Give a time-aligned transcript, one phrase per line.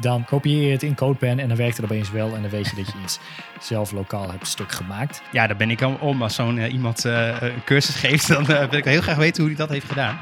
[0.00, 2.34] Dan kopieer je het in CodePen en dan werkt het opeens wel.
[2.34, 3.18] En dan weet je dat je iets
[3.60, 5.22] zelf lokaal hebt stuk gemaakt.
[5.32, 6.22] Ja, daar ben ik al om.
[6.22, 9.40] Als zo'n eh, iemand eh, een cursus geeft, dan eh, wil ik heel graag weten
[9.40, 10.18] hoe hij dat heeft gedaan.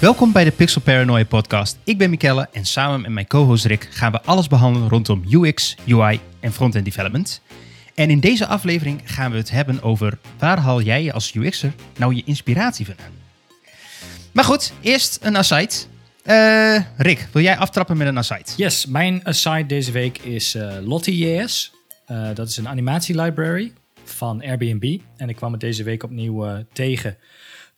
[0.00, 1.78] Welkom bij de Pixel Paranoia podcast.
[1.84, 5.76] Ik ben Mikelle en samen met mijn co-host Rick gaan we alles behandelen rondom UX,
[5.86, 7.40] UI en front-end development.
[7.94, 12.14] En in deze aflevering gaan we het hebben over waar haal jij als UX'er nou
[12.14, 13.12] je inspiratie vandaan?
[14.32, 15.74] Maar goed, eerst een aside.
[16.22, 18.44] Eh, Rick, wil jij aftrappen met een aside?
[18.56, 21.72] Yes, mijn aside deze week is uh, Lottie.js.
[22.10, 23.72] Uh, dat is een animatie-library
[24.04, 24.98] van Airbnb.
[25.16, 27.16] En ik kwam het deze week opnieuw tegen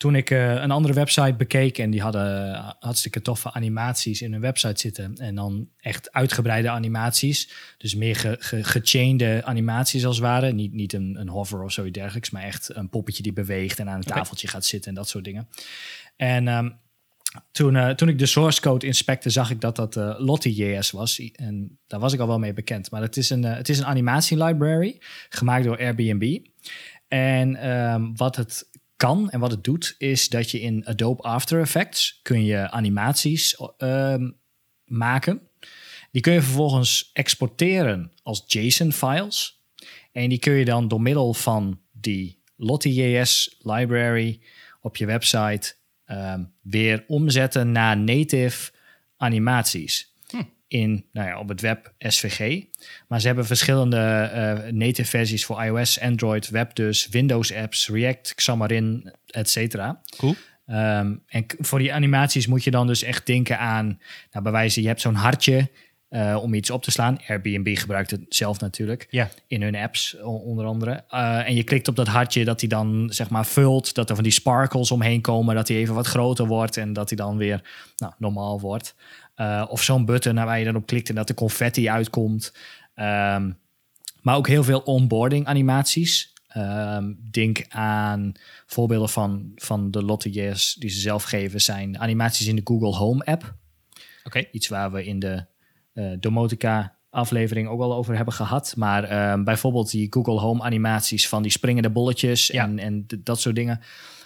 [0.01, 4.41] toen ik uh, een andere website bekeek en die hadden hartstikke toffe animaties in hun
[4.41, 5.15] website zitten.
[5.17, 7.51] En dan echt uitgebreide animaties.
[7.79, 10.53] Dus meer ge, ge, gechainde animaties als het ware.
[10.53, 13.89] Niet, niet een, een hover of zoiets dergelijks, maar echt een poppetje die beweegt en
[13.89, 15.49] aan een tafeltje gaat zitten en dat soort dingen.
[16.17, 16.79] En um,
[17.53, 21.31] toen, uh, toen ik de source code inspecte, zag ik dat dat uh, Lottie.js was.
[21.33, 22.91] En daar was ik al wel mee bekend.
[22.91, 26.39] Maar het is een, het is een animatie library, gemaakt door Airbnb.
[27.09, 28.69] En um, wat het
[29.01, 33.61] kan en wat het doet, is dat je in Adobe After Effects kun je animaties
[33.79, 34.15] uh,
[34.85, 35.41] maken.
[36.11, 39.63] Die kun je vervolgens exporteren als JSON-files.
[40.13, 44.41] En die kun je dan door middel van die Lottie.js library
[44.81, 45.75] op je website
[46.07, 48.73] um, weer omzetten naar native
[49.17, 50.10] animaties
[50.71, 52.65] in, nou ja, op het web SVG.
[53.09, 58.35] Maar ze hebben verschillende uh, native versies voor iOS, Android, web dus, Windows apps, React,
[58.35, 60.01] Xamarin, et cetera.
[60.17, 60.35] Cool.
[60.67, 64.81] Um, en voor die animaties moet je dan dus echt denken aan, nou, bij wijze,
[64.83, 65.71] je hebt zo'n hartje
[66.11, 67.19] uh, om iets op te slaan.
[67.27, 71.05] Airbnb gebruikt het zelf natuurlijk in hun apps onder andere.
[71.11, 74.15] Uh, en je klikt op dat hartje dat hij dan zeg maar vult, dat er
[74.15, 77.37] van die sparkles omheen komen, dat hij even wat groter wordt en dat hij dan
[77.37, 77.63] weer
[77.97, 78.95] nou, normaal wordt.
[79.41, 82.53] Uh, of zo'n button waar je dan op klikt en dat de confetti uitkomt.
[82.95, 83.59] Um,
[84.23, 86.33] maar ook heel veel onboarding animaties.
[86.57, 88.33] Um, denk aan
[88.67, 93.25] voorbeelden van, van de Lotte.js die ze zelf geven, zijn animaties in de Google Home
[93.25, 93.55] app.
[94.25, 94.49] Okay.
[94.53, 95.45] Iets waar we in de
[95.95, 98.75] uh, Domotica aflevering ook al over hebben gehad.
[98.77, 102.65] Maar um, bijvoorbeeld die Google Home animaties van die springende bolletjes ja.
[102.65, 103.81] en, en dat soort dingen.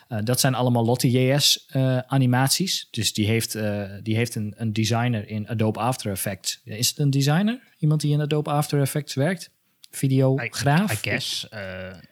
[0.08, 2.88] Uh, dat zijn allemaal Lottie.js uh, animaties.
[2.90, 6.60] Dus die heeft, uh, die heeft een, een, designer in Adobe After Effects.
[6.64, 7.60] Is het een designer?
[7.78, 9.50] Iemand die in Adobe After Effects werkt?
[9.90, 10.90] Videograaf?
[10.90, 11.48] I, I guess.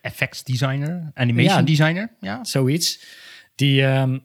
[0.03, 2.13] effects designer, animation ja, designer.
[2.21, 3.01] Ja, zoiets.
[3.55, 4.25] Die, um,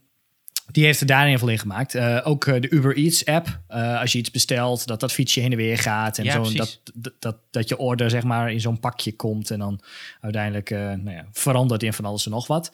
[0.72, 1.96] die heeft er daar in ieder geval in gemaakt.
[1.96, 3.60] Uh, ook de Uber Eats app.
[3.70, 6.18] Uh, als je iets bestelt, dat dat fietsje heen en weer gaat.
[6.18, 9.52] En ja, zo, dat, dat, dat, dat je order zeg maar in zo'n pakje komt.
[9.52, 9.80] En dan
[10.22, 12.72] uiteindelijk nou ja, verandert in van alles en nog wat.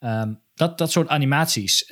[0.00, 1.86] Um, dat, dat soort animaties,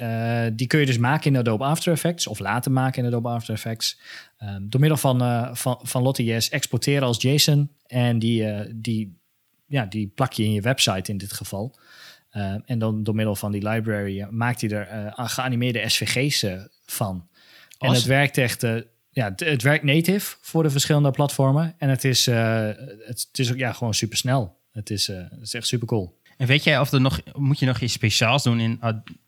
[0.52, 2.26] die kun je dus maken in Adobe After Effects.
[2.26, 4.00] Of laten maken in Adobe After Effects.
[4.42, 7.70] Um, door middel van, van, van Lottie.js exporteren als JSON.
[7.86, 9.18] En die, die,
[9.66, 11.76] ja, die plak je in je website in dit geval.
[12.32, 16.62] Uh, en dan door middel van die library maakt hij er uh, geanimeerde SVG's uh,
[16.86, 17.06] van.
[17.08, 17.28] Awesome.
[17.78, 18.62] En het werkt echt,
[19.10, 21.74] ja, het, werkt native voor de verschillende platformen.
[21.78, 24.56] En het is, het, het, is ook ja, gewoon super snel.
[24.72, 26.18] Het is, het is echt super cool.
[26.38, 28.80] En weet jij of er nog, moet je nog iets speciaals doen in,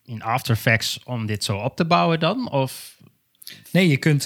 [0.04, 2.50] in After Effects om dit zo op te bouwen dan?
[2.50, 2.96] Of?
[3.72, 4.24] Nee, je kunt,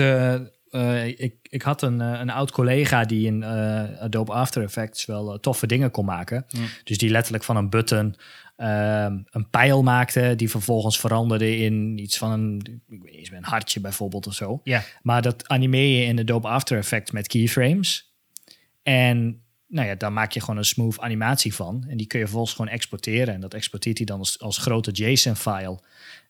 [1.20, 5.90] ik, ik had een, een oud collega die in Adobe After Effects wel toffe dingen
[5.90, 6.46] kon maken.
[6.50, 6.66] Mm.
[6.84, 8.16] Dus die letterlijk van een button
[8.56, 13.44] um, een pijl maakte, die vervolgens veranderde in iets van een, ik weet niet, een
[13.44, 14.60] hartje bijvoorbeeld of zo.
[14.64, 14.82] Ja.
[15.02, 18.12] Maar dat animeer je in Adobe After Effects met keyframes.
[18.82, 19.43] En
[19.74, 21.84] nou ja, daar maak je gewoon een smooth animatie van.
[21.88, 23.34] En die kun je vervolgens gewoon exporteren.
[23.34, 25.80] En dat exporteert hij dan als, als grote JSON-file.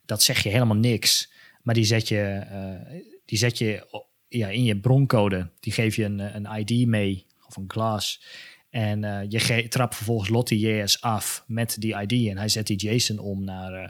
[0.04, 1.32] Dat zeg je helemaal niks.
[1.62, 5.50] Maar die zet je, uh, die zet je ja, in je broncode.
[5.60, 8.24] Die geef je een, een ID mee, of een class.
[8.70, 12.28] En uh, je trapt vervolgens Lottie.js af met die ID.
[12.28, 13.88] En hij zet die JSON om naar, uh,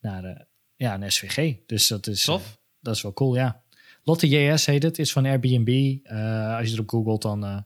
[0.00, 0.46] naar
[0.76, 1.56] ja, een SVG.
[1.66, 2.24] Dus dat is,
[2.80, 3.62] dat is wel cool, ja.
[4.02, 5.96] Lottie.js heet het, is van Airbnb.
[6.58, 7.64] als je erop googelt, dan,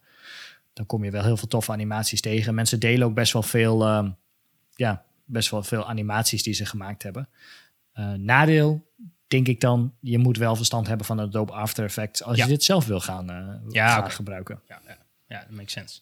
[0.78, 2.54] dan kom je wel heel veel toffe animaties tegen.
[2.54, 3.84] Mensen delen ook best wel veel,
[4.74, 7.28] ja, best wel veel animaties die ze gemaakt hebben.
[8.16, 8.86] nadeel,
[9.28, 12.44] denk ik dan, je moet wel verstand hebben van Adobe After Effects als Ja.
[12.44, 13.26] je dit zelf wil gaan,
[13.68, 14.10] Ja, gaan oké.
[14.10, 14.60] gebruiken.
[14.68, 14.98] Ja, ja.
[15.26, 16.00] ja dat makes sense.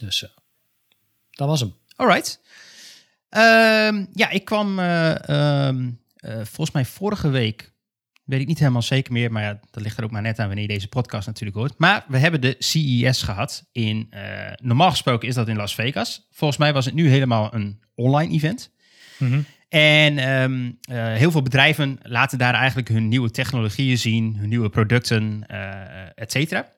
[0.00, 0.30] Dus uh,
[1.30, 1.74] dat was hem.
[1.96, 2.40] Alright.
[3.30, 7.72] Um, ja, ik kwam um, uh, volgens mij vorige week
[8.26, 10.46] Weet ik niet helemaal zeker meer, maar ja, dat ligt er ook maar net aan
[10.46, 11.74] wanneer je deze podcast natuurlijk hoort.
[11.78, 13.68] Maar we hebben de CES gehad.
[13.72, 16.28] In, eh, normaal gesproken is dat in Las Vegas.
[16.30, 18.74] Volgens mij was het nu helemaal een online event.
[19.18, 19.40] Mhm.
[19.68, 24.68] En ehm, eh, heel veel bedrijven laten daar eigenlijk hun nieuwe technologieën zien, hun nieuwe
[24.68, 26.74] producten, eh et cetera.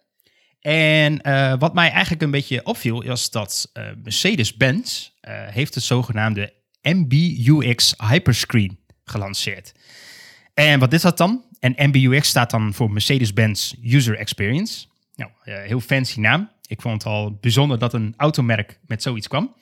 [0.60, 1.20] En
[1.58, 3.72] wat mij eigenlijk een beetje opviel, was dat
[4.02, 5.08] Mercedes-Benz
[5.50, 6.52] heeft het zogenaamde
[6.82, 9.72] MBUX Hyperscreen gelanceerd.
[10.58, 11.44] En wat is dat dan?
[11.60, 14.86] En MBUX staat dan voor Mercedes-Benz User Experience.
[15.14, 16.50] Nou, eh, heel fancy naam.
[16.66, 19.54] Ik vond het al bijzonder dat een automerk met zoiets kwam.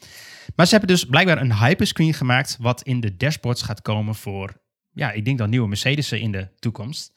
[0.54, 2.56] Maar ze hebben dus blijkbaar een hyperscreen gemaakt...
[2.60, 4.60] wat in de dashboards gaat komen voor...
[4.92, 7.12] ja, ik denk dan nieuwe Mercedes'en in de toekomst.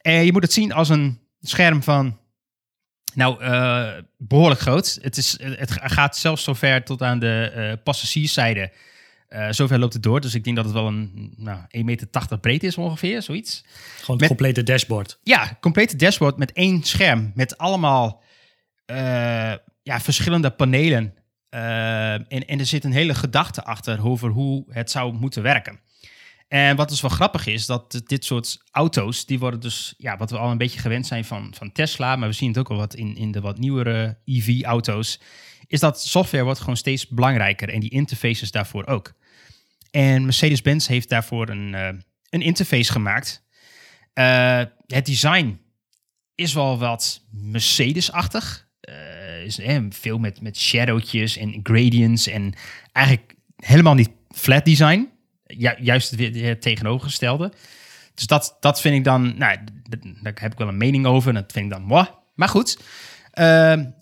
[0.00, 2.18] En je moet het zien als een scherm van...
[3.14, 4.98] nou, eh, behoorlijk groot.
[5.00, 8.72] Het, is, het gaat zelfs zover tot aan de eh passagierszijde...
[9.32, 12.38] Eh, zover loopt het door, dus ik denk dat het wel een nou, 1,80 meter
[12.40, 13.64] breed is ongeveer, zoiets.
[13.64, 15.18] Gewoon het Met- complete dashboard.
[15.22, 17.32] Ja, complete dashboard met één scherm.
[17.34, 18.22] Met allemaal
[18.84, 18.96] eh,
[19.82, 21.14] ja, verschillende panelen.
[21.48, 25.80] Eh, en, en er zit een hele gedachte achter over hoe het zou moeten werken.
[26.48, 30.30] En wat dus wel grappig is, dat dit soort auto's, die worden dus, ja, wat
[30.30, 32.76] we al een beetje gewend zijn van, van Tesla, maar we zien het ook al
[32.76, 35.20] wat in, in de wat nieuwere EV-auto's,
[35.66, 39.14] is dat software wordt gewoon steeds belangrijker en die interfaces daarvoor ook.
[39.92, 41.88] En Mercedes-Benz heeft daarvoor een, eh,
[42.30, 43.44] een interface gemaakt.
[44.12, 45.60] Eh, het design
[46.34, 48.68] is wel wat Mercedes-achtig.
[48.80, 49.60] Eh, is
[49.90, 52.54] veel met, met shadowtjes en gradients en
[52.92, 55.08] eigenlijk helemaal niet flat design.
[55.46, 57.52] Ju- juist het, tegenovergestelde.
[58.14, 59.58] Dus dat, dat vind ik dan, nou,
[60.22, 61.32] daar heb ik wel een mening over.
[61.32, 62.08] Dat vind ik dan.
[62.34, 62.78] Maar goed,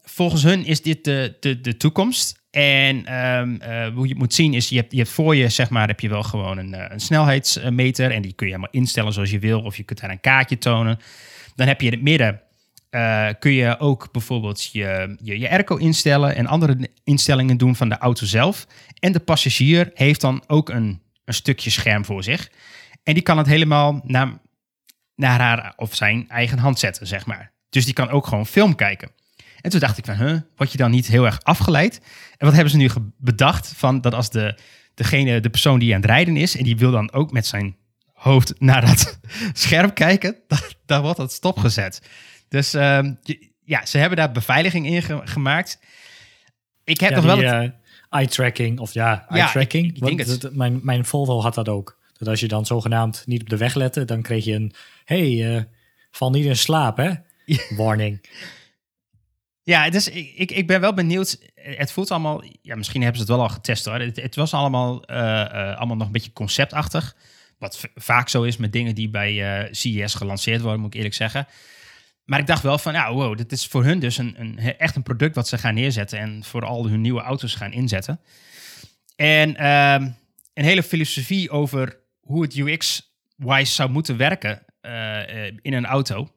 [0.03, 2.40] volgens hun is dit de, de, de toekomst.
[2.51, 5.89] En eh, hoe je het moet zien is, je hebt, je voor je, zeg maar,
[5.89, 8.11] heb je wel gewoon een, eh, een snelheidsmeter.
[8.11, 9.61] En die kun je helemaal instellen zoals je wil.
[9.61, 10.99] Of je kunt daar een kaartje tonen.
[11.55, 12.41] Dan heb je in het midden,
[12.91, 16.35] eh, kun je ook bijvoorbeeld je, je, je airco instellen.
[16.35, 18.67] En andere instellingen doen van de auto zelf.
[18.99, 22.51] En de passagier heeft dan ook een, een stukje scherm voor zich.
[23.03, 24.39] En die kan het helemaal naar,
[25.15, 27.53] naar haar of zijn eigen hand zetten, zeg maar.
[27.69, 29.11] Dus die kan ook gewoon film kijken.
[29.61, 32.01] En toen dacht ik van, huh, word je dan niet heel erg afgeleid?
[32.37, 33.73] En wat hebben ze nu bedacht?
[33.77, 34.59] Van dat als de,
[34.95, 36.57] degene, de persoon die aan het rijden is...
[36.57, 37.77] en die wil dan ook met zijn
[38.13, 39.19] hoofd naar dat
[39.53, 40.37] scherm kijken...
[40.87, 42.03] dan, wordt dat stopgezet.
[42.49, 43.15] Dus ehm,
[43.65, 45.79] ja, ze hebben daar beveiliging in ge- gemaakt.
[46.85, 47.37] Ik heb Ja, nog wel...
[47.37, 47.77] het- eh,
[48.11, 49.87] eye-tracking, of ja, Ja, eye-tracking.
[49.89, 51.99] ik- ik denk het- Mijn, mijn Volvo had dat ook.
[52.19, 54.73] Dat als je dan zogenaamd niet op de weg lette, dan kreeg je een...
[55.05, 55.63] hey, eh,
[56.11, 57.11] val niet in slaap, hè?
[57.77, 58.21] Warning.
[59.63, 61.39] Ja, dus ik, ik, ben wel benieuwd.
[61.55, 64.01] Het voelt allemaal, ja, misschien hebben ze het wel al getest hoor.
[64.01, 67.17] Het, het was allemaal, eh, eh, allemaal nog een beetje conceptachtig.
[67.59, 71.15] Wat vaak zo is met dingen die bij eh CES gelanceerd worden, moet ik eerlijk
[71.15, 71.47] zeggen.
[72.25, 74.97] Maar ik dacht wel van, ja, wow, dit is voor hun dus een, een, echt
[74.97, 78.21] een product wat ze gaan neerzetten en voor al hun nieuwe auto's gaan inzetten.
[79.17, 80.03] En ehm,
[80.55, 84.63] een hele filosofie over hoe het UX-wise zou moeten werken
[85.63, 86.31] in een auto.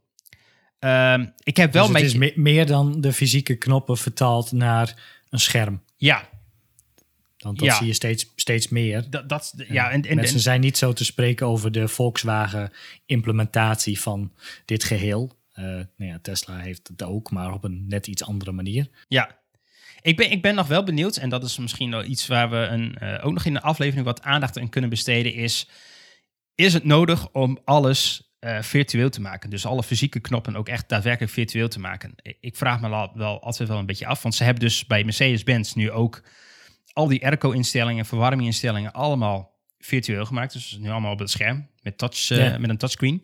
[0.83, 4.95] Ehm, ik heb wel dus het is me- meer dan de fysieke knoppen vertaald naar
[5.30, 5.81] een scherm.
[5.97, 6.30] ja,
[7.38, 7.75] Want dat Ja.
[7.77, 9.09] zie je steeds, steeds meer.
[9.09, 14.00] Dat, dat, ja, en, en, Mensen en- zijn niet zo te spreken over de Volkswagen-implementatie
[14.00, 14.31] van
[14.65, 15.31] dit geheel.
[15.53, 18.89] Eh, nou ja, Tesla heeft het ook, maar op een net iets andere manier.
[19.07, 19.41] ja.
[20.01, 22.55] Ik ben, ik ben nog wel benieuwd, en dat is misschien wel iets waar we
[22.55, 25.67] een, eh, ook nog in de aflevering wat aandacht aan kunnen besteden, is:
[26.55, 29.50] is het nodig om alles eh, virtueel te maken?
[29.50, 32.15] Dus alle fysieke knoppen ook echt daadwerkelijk virtueel te maken.
[32.39, 35.03] Ik- vraag me al- wel altijd wel een beetje af, want ze hebben dus bij
[35.03, 36.23] Mercedes-Benz nu ook
[36.93, 40.53] al die airco-instellingen, verwarminginstellingen, allemaal virtueel gemaakt.
[40.53, 42.57] Dus nu allemaal op het scherm met, touch, Ja.
[42.57, 43.23] met een touchscreen.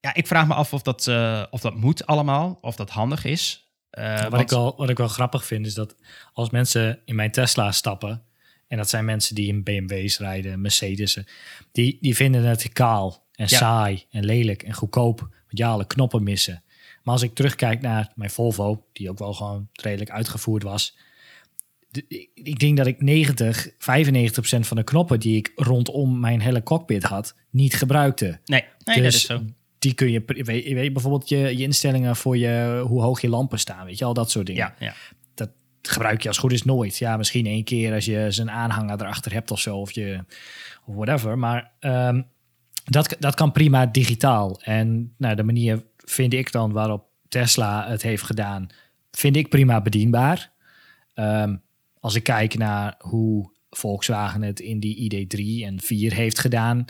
[0.00, 3.24] Ja, ik vraag me af of dat, eh, of dat moet allemaal, of dat handig
[3.24, 3.64] is.
[3.90, 5.96] Wat, want- ik wel, wat ik wel grappig vind, is dat
[6.32, 8.22] als mensen in mijn Tesla stappen,
[8.68, 11.26] en dat zijn mensen die in BMW's rijden, Mercedes'en,
[11.72, 13.56] die, die vinden het kaal en Ja.
[13.56, 16.62] saai en lelijk en goedkoop, want ja, alle knoppen missen.
[17.02, 20.96] Maar als ik terugkijk naar mijn Volvo, die ook wel gewoon redelijk uitgevoerd was,
[22.34, 27.02] ik- denk dat ik 90, 95% van de knoppen die ik rondom mijn hele cockpit
[27.02, 28.26] had, niet gebruikte.
[28.44, 29.42] Nee, nee dat Dus is zo.
[29.78, 33.28] Die kun je, weet, weet je bijvoorbeeld je, je instellingen voor je, hoe hoog je
[33.28, 34.62] lampen staan, weet je al dat soort dingen.
[34.78, 34.94] Ja, ja.
[35.34, 35.50] Dat
[35.82, 36.96] gebruik je als goed is nooit.
[36.96, 40.24] Ja, misschien één keer als je zijn aanhanger erachter hebt of zo, of je,
[40.84, 41.38] of whatever.
[41.38, 42.22] Maar ehm,
[42.86, 44.60] dat, dat kan prima digitaal.
[44.62, 48.66] En nou, de manier vind ik dan waarop Tesla het heeft gedaan,
[49.10, 50.50] vind ik prima bedienbaar.
[51.14, 51.56] Ehm,
[52.00, 56.84] als ik kijk naar hoe Volkswagen het in die ID3 en 4 heeft gedaan.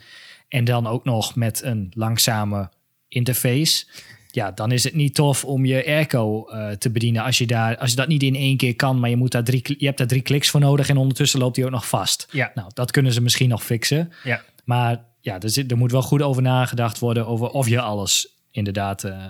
[0.49, 2.71] En dan ook nog met een langzame
[3.09, 3.87] interface.
[4.31, 7.79] Ja, dan is het niet tof om je airco uh, te bedienen als je, daar,
[7.79, 9.01] als je dat niet in één keer kan.
[9.01, 11.57] Maar je, moet daar drie, je hebt daar drie kliks voor nodig en ondertussen loopt
[11.57, 12.29] hij ook nog vast.
[12.31, 12.51] Ja.
[12.55, 14.13] Nou, dat kunnen ze misschien nog fixen.
[14.25, 14.43] Ja.
[14.65, 18.29] Maar ja, er, zit, er moet wel goed over nagedacht worden over of je alles
[18.51, 19.25] inderdaad uh,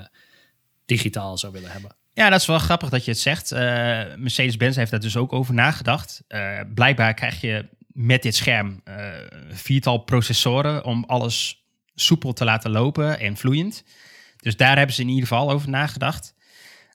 [0.87, 1.97] digitaal zou willen hebben.
[2.13, 3.53] Ja, dat is wel grappig dat je het zegt.
[3.53, 3.59] Uh,
[4.17, 6.23] Mercedes-Benz heeft daar dus ook over nagedacht.
[6.29, 8.83] Uh, blijkbaar krijg je met dit scherm
[9.49, 13.85] viertal processoren om alles soepel te laten lopen en vloeiend.
[14.37, 16.35] Dus daar hebben ze in ieder geval over nagedacht.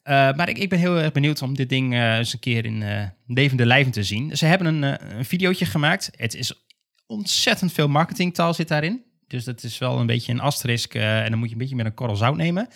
[0.04, 3.66] maar ik, ik, ben heel erg benieuwd om dit ding eens een keer in levende
[3.66, 4.36] lijven te zien.
[4.36, 4.82] Ze hebben een,
[5.18, 6.10] een gemaakt.
[6.16, 6.64] Het is
[7.12, 9.02] ontzettend veel marketingtaal zit daarin.
[9.26, 10.94] Dus dat is wel een beetje een asterisk.
[10.94, 12.68] en dan moet je een beetje met een korrel zout nemen.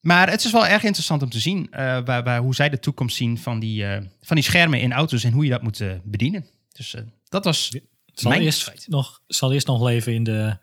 [0.00, 2.78] Maar het is wel erg interessant om te zien uh, waar, waar, hoe zij de
[2.78, 5.82] toekomst zien van die, uh, van die schermen in auto's en hoe je dat moet
[6.02, 6.46] bedienen.
[6.72, 6.94] Dus
[7.28, 7.70] dat was.
[8.14, 10.56] Zal eerst, nog, zal eerst nog leven in de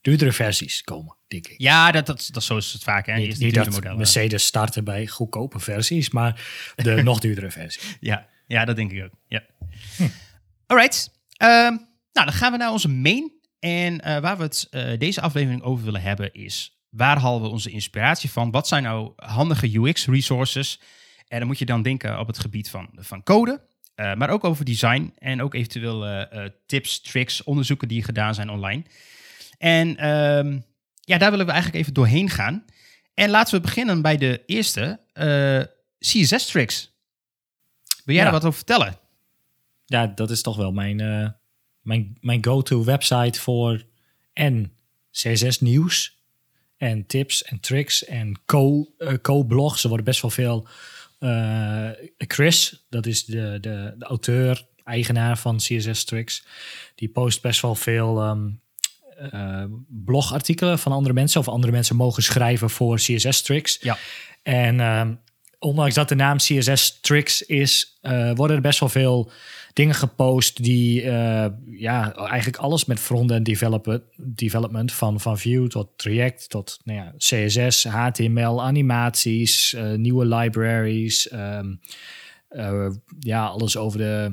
[0.00, 1.54] duurdere versies komen, denk ik.
[1.60, 3.06] Ja, dat, dat, dat zo is het vaak.
[3.06, 3.16] Hè?
[3.16, 3.96] Niet, niet dat modellen.
[3.96, 6.44] Mercedes starten bij goedkope versies, maar
[6.76, 7.82] de nog duurdere versie.
[8.00, 9.12] Ja, ja, dat denk ik ook.
[9.26, 9.42] Ja.
[9.96, 10.08] Hm.
[10.66, 11.10] Alright.
[12.12, 13.32] Nou, dan gaan we naar onze main.
[13.58, 14.68] En waar we het
[15.00, 18.50] deze aflevering over willen hebben is waar halen we onze inspiratie van?
[18.50, 20.80] Wat zijn nou handige UX-resources?
[21.28, 23.60] En dan moet je dan denken op het gebied van, van code,
[23.96, 26.26] uh, maar ook over design en ook eventueel
[26.66, 28.82] tips, tricks, onderzoeken die gedaan zijn online.
[29.58, 30.64] En um,
[31.00, 32.64] ja, daar willen we eigenlijk even doorheen gaan.
[33.14, 35.00] En laten we beginnen bij de eerste,
[35.98, 36.92] CSS-tricks.
[38.04, 38.30] Wil jij ja.
[38.30, 38.98] daar wat over vertellen?
[39.84, 41.00] Ja, dat is toch wel mijn,
[41.82, 43.84] mijn, mijn go-to website voor
[44.32, 44.72] en
[45.10, 46.16] CSS-nieuws
[46.76, 49.80] en tips en tricks en co-blogs.
[49.80, 50.66] Co er worden best wel veel.
[51.20, 56.44] Uh, Chris, dat is de, de, de auteur, eigenaar van CSS Tricks,
[56.94, 58.60] die post best wel veel um,
[59.32, 61.40] uh, blogartikelen van andere mensen.
[61.40, 63.78] Of andere mensen mogen schrijven voor CSS Tricks.
[63.80, 63.98] Ja.
[64.42, 65.20] En um,
[65.58, 67.98] ondanks dat de naam CSS Tricks is,
[68.34, 69.30] worden er best wel veel
[69.72, 76.02] dingen gepost die uh, ja, eigenlijk alles met front-end develop development van, van Vue tot
[76.02, 81.32] React tot nou ja, CSS, HTML, animaties, uh, nieuwe libraries.
[81.32, 81.80] Um,
[82.50, 84.32] uh, ja, alles over de,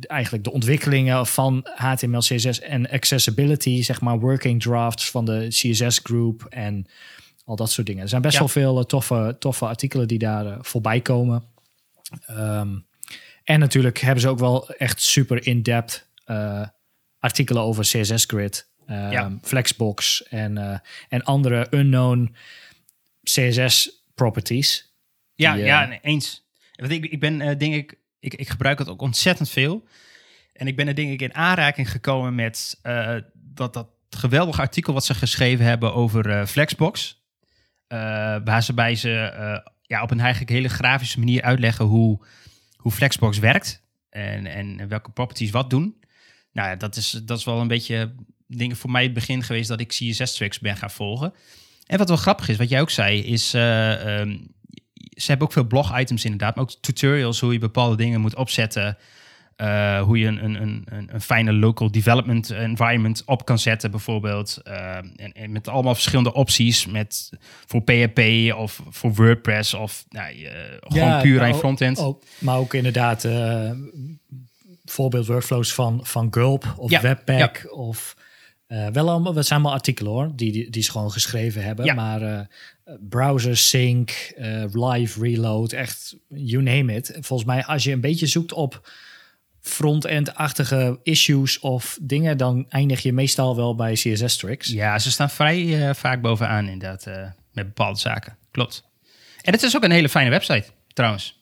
[0.00, 6.00] eigenlijk de ontwikkelingen van HTML, CSS en accessibility, zeg maar, working drafts van de CSS
[6.02, 6.86] group en
[7.44, 8.02] al dat soort dingen.
[8.02, 8.40] Er zijn best ja.
[8.40, 11.44] wel veel toffe, toffe artikelen die daar voorbij komen.
[12.30, 12.88] Um,
[13.44, 16.66] en natuurlijk hebben ze ook wel echt super in-depth uh,
[17.18, 19.38] artikelen over CSS Grid, ja.
[19.42, 20.78] Flexbox en, uh,
[21.08, 22.34] en andere unknown
[23.22, 24.94] CSS properties.
[25.34, 26.48] Ja, die, ja eens.
[26.74, 29.84] Want ik, ik ben denk ik, ik, ik gebruik het ook ontzettend veel.
[30.52, 32.80] En ik ben er denk ik in aanraking gekomen met
[33.32, 37.22] dat, dat geweldige artikel wat ze geschreven hebben over Flexbox.
[38.44, 39.32] waar ze bij ze
[39.90, 42.20] ja, op een eigenlijk hele grafische manier uitleggen hoe
[42.80, 45.96] hoe Flexbox werkt en, en welke properties wat doen.
[46.52, 48.14] Nou ja, dat is, dat is wel een beetje
[48.46, 51.34] dingen voor mij het begin geweest dat ik CSS-tricks ben gaan volgen.
[51.86, 54.54] En wat wel grappig is, wat jij ook zei, is uh, um,
[54.94, 58.98] ze hebben ook veel blog-items inderdaad, maar ook tutorials hoe je bepaalde dingen moet opzetten.
[59.60, 64.60] Uh, hoe je een, een, een, een fijne local development environment op kan zetten, bijvoorbeeld.
[64.64, 66.86] Uh, en, en, met allemaal verschillende opties.
[66.86, 67.30] Met,
[67.66, 68.20] voor PHP
[68.56, 70.50] of voor WordPress of nou, uh,
[70.80, 71.98] gewoon ja, puur aan frontend.
[71.98, 73.28] Ook, maar ook inderdaad
[74.84, 77.60] voorbeeld workflows van, van Gulp of ja, Webpack.
[77.62, 77.70] Ja.
[77.70, 78.16] Of
[78.66, 81.84] wel allemaal, dat zijn allemaal artikelen hoor, die, die, die ze gewoon geschreven hebben.
[81.84, 81.94] Ja.
[81.94, 82.48] Maar
[83.08, 84.32] browser sync,
[84.72, 87.16] live reload, echt you name it.
[87.20, 88.88] Volgens mij als je een beetje zoekt op
[89.60, 94.68] front-end-achtige issues of dingen, dan eindig je meestal wel bij CSS tricks.
[94.68, 97.14] Ja, ze staan vrij uh, vaak bovenaan inderdaad uh,
[97.52, 98.36] met bepaalde zaken.
[98.50, 98.84] Klopt.
[99.42, 101.38] En het is ook een hele fijne website, trouwens.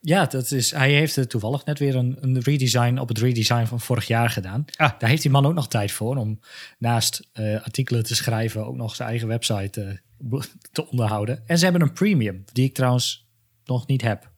[0.00, 3.80] Ja, dat is, hij heeft toevallig net weer een, een redesign op het redesign van
[3.80, 4.64] vorig jaar gedaan.
[4.76, 4.90] Ah.
[4.98, 6.40] Daar heeft die man ook nog tijd voor om
[6.78, 10.00] naast uh, artikelen te schrijven ook nog zijn eigen website
[10.72, 11.42] te onderhouden.
[11.46, 13.26] En ze hebben een premium, die ik trouwens
[13.64, 14.30] nog niet heb.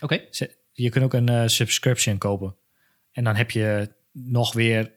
[0.00, 0.14] Oké.
[0.14, 2.56] Okay je kunt ook een uh, subscription kopen.
[3.12, 4.92] En dan heb je nog weer,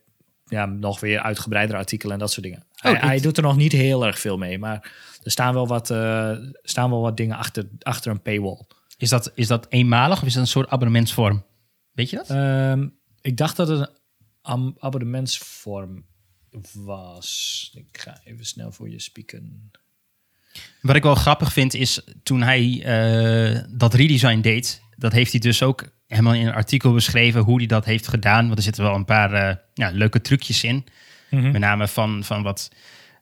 [0.45, 2.65] ja, nog weer uitgebreidere artikelen en dat soort dingen.
[2.75, 4.91] Oh, hij, hij, doet er nog niet heel erg veel mee, maar
[5.23, 8.65] er staan wel wat, uh, staan wel wat dingen achter, achter een paywall.
[8.97, 11.45] Is dat, is dat eenmalig of is dat een soort abonnementsvorm?
[11.91, 12.29] Weet je dat?
[12.29, 13.91] Um, ik dacht dat het
[14.41, 16.05] een abonnementsvorm
[16.73, 17.71] was.
[17.75, 19.71] Ik ga even snel voor je spieken.
[20.81, 25.39] Wat ik wel grappig vind is toen hij uh, dat redesign deed, dat heeft hij
[25.39, 28.45] dus ook helemaal in een artikel beschreven hoe hij dat heeft gedaan.
[28.45, 30.85] Want er zitten wel een paar eh, ja, leuke trucjes in.
[31.29, 31.51] Mhm.
[31.51, 32.71] Met name van, van wat,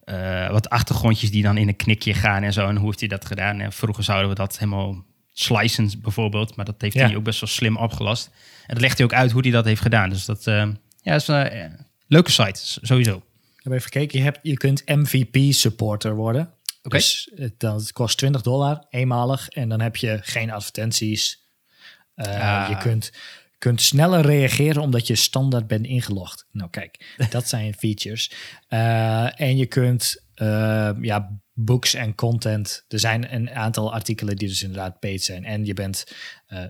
[0.04, 2.68] eh, wat achtergrondjes die dan in een knikje gaan en zo.
[2.68, 3.60] En hoe heeft hij dat gedaan?
[3.60, 6.56] En vroeger zouden we dat helemaal slicen bijvoorbeeld.
[6.56, 7.06] Maar dat heeft Ja.
[7.06, 8.30] hij ook best wel slim opgelost.
[8.68, 10.10] En dat legt hij ook uit hoe hij dat heeft gedaan.
[10.10, 10.68] Dus dat eh,
[11.02, 13.16] ja, is een leuke site, sowieso.
[13.58, 16.54] Ik heb even gekeken, je, hebt, je kunt MVP-supporter worden.
[16.84, 16.98] Oké.
[16.98, 19.48] Dus het, dan, het kost 20 dollar, eenmalig.
[19.48, 21.41] En dan heb je geen advertenties.
[22.16, 22.70] Eh, Ah.
[22.70, 23.12] Je kunt,
[23.58, 26.46] kunt sneller reageren omdat je standaard bent ingelogd.
[26.52, 28.32] Nou kijk, dat zijn features.
[28.68, 32.86] Eh, en je kunt eh, ja, books en content.
[32.88, 35.46] Er zijn een aantal artikelen die dus inderdaad paid zijn.
[35.46, 36.04] En je bent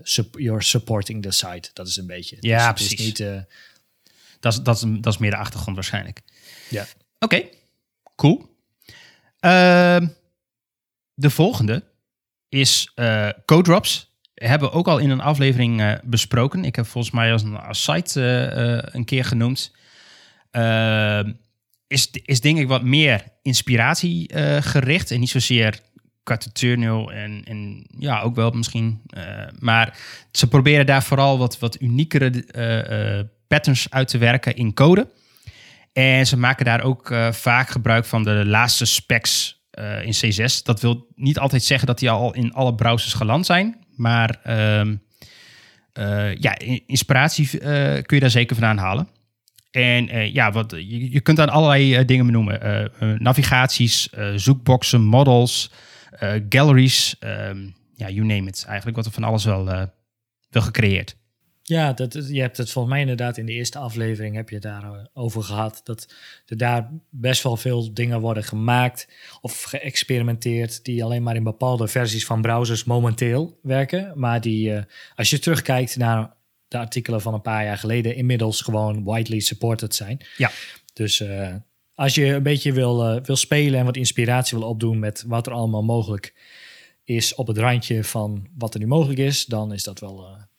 [0.02, 1.70] sup- you're supporting the site.
[1.72, 2.36] Dat is een beetje.
[2.40, 3.06] Ja, is precies.
[3.06, 3.16] niet,
[4.40, 6.20] Dat is, dat, is, dat is meer de achtergrond waarschijnlijk.
[6.70, 6.86] ja.
[7.18, 7.42] Oké,
[8.16, 8.56] cool.
[9.40, 10.06] Ehm,
[11.14, 11.84] de volgende
[12.48, 14.11] is eh Code Drops.
[14.42, 16.64] Hebben we ook al in een aflevering eh, besproken.
[16.64, 19.74] Ik heb volgens mij als een site eh, eh, een keer genoemd.
[21.86, 24.30] Is, is denk ik wat meer inspiratie
[24.60, 25.80] gericht en niet zozeer
[26.22, 29.02] qua tutorial en, en ja, ook wel misschien.
[29.58, 29.98] maar
[30.32, 35.08] ze proberen daar vooral wat, wat uniekere patterns uit te werken in code.
[35.92, 39.62] En ze maken daar ook vaak gebruik van de laatste specs
[40.02, 40.62] in C6.
[40.62, 43.81] Dat wil niet altijd zeggen dat die al in alle browsers geland zijn.
[43.96, 44.94] Maar ehm,
[45.92, 49.08] eh, ja, inspiratie eh, kun je daar zeker vandaan halen.
[49.70, 52.90] En eh, ja, wat, je, kunt dan allerlei dingen benoemen.
[53.18, 55.70] Navigaties, zoekboxen, models,
[56.48, 57.16] galleries.
[57.18, 57.58] ehm,
[57.94, 58.64] ja, you name it.
[58.66, 59.64] Eigenlijk wordt er van alles wel,
[60.50, 61.16] wel gecreëerd.
[61.64, 64.64] Ja, dat, je hebt het volgens mij inderdaad in de eerste aflevering heb je het
[64.64, 65.80] daarover gehad.
[65.84, 66.14] Dat
[66.46, 69.08] er daar best wel veel dingen worden gemaakt
[69.40, 74.12] of geëxperimenteerd die alleen maar in bepaalde versies van browsers momenteel werken.
[74.14, 74.82] Maar die, eh,
[75.16, 76.32] als je terugkijkt naar
[76.68, 80.20] de artikelen van een paar jaar geleden, inmiddels gewoon widely supported zijn.
[80.36, 80.50] Ja.
[80.92, 81.54] Dus eh,
[81.94, 85.46] als je een beetje wil, eh, wil spelen en wat inspiratie wil opdoen met wat
[85.46, 86.34] er allemaal mogelijk
[87.04, 90.50] is op het randje van wat er nu mogelijk is, dan is dat wel.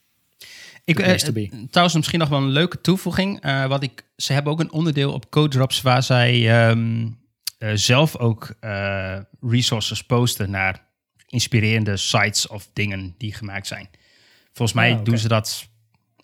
[0.86, 0.96] Ik,
[1.34, 1.68] be.
[1.70, 3.42] trouwens, misschien nog wel een leuke toevoeging.
[3.42, 7.10] eh, wat ik, ze hebben ook een onderdeel op Code Drops waar zij ehm,
[7.58, 8.56] eh, zelf ook
[9.42, 10.86] resources posten naar
[11.28, 13.90] inspirerende sites of dingen die gemaakt zijn.
[14.52, 15.68] Volgens mij Ah, doen ze dat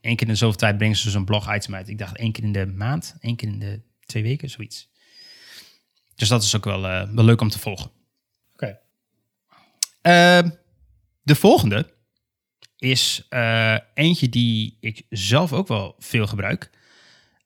[0.02, 1.89] één keer in de zoveel tijd brengen ze zo'n blog item uit.
[1.89, 4.89] Ik dacht één keer in de maand, één keer in de twee weken, zoiets.
[6.15, 7.91] Dus dat is ook wel, wel leuk om te volgen.
[8.54, 8.80] Oké.
[10.02, 10.50] Ehm,
[11.22, 11.93] de volgende
[12.80, 16.70] is eh, eentje die ik zelf ook wel veel gebruik.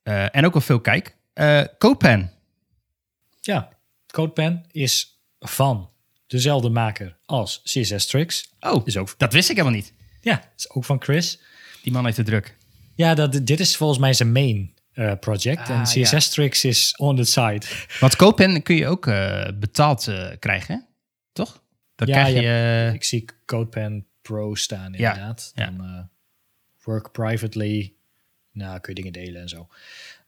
[0.04, 1.16] Eh, en ook wel veel kijk.
[1.34, 2.32] Eh CodePen.
[3.42, 3.70] Ja,
[4.08, 5.90] CodePen is van
[6.28, 8.50] dezelfde maker als CSS Tricks.
[8.60, 9.94] Oh, Is ook, dat wist ik helemaal niet.
[10.22, 11.40] ja, is ook van Chris.
[11.82, 12.58] Die man heeft de druk.
[12.96, 14.74] Ja, dat, dit is volgens mij zijn main
[15.20, 15.70] project.
[15.70, 16.20] Ah, en CSS ja.
[16.20, 17.66] Tricks is on the side.
[18.00, 19.06] Want CodePen kun je ook
[19.60, 20.04] betaald
[20.40, 20.82] krijgen, hè?
[21.32, 21.64] toch?
[21.96, 22.48] Dan Ja, krijg je...
[22.88, 25.52] eh, Ik zie CodePen Pro staan inderdaad.
[25.56, 25.66] ja.
[25.66, 26.04] Dan, eh,
[26.84, 27.96] work privately.
[28.52, 29.68] Nou, kun je dingen delen en zo.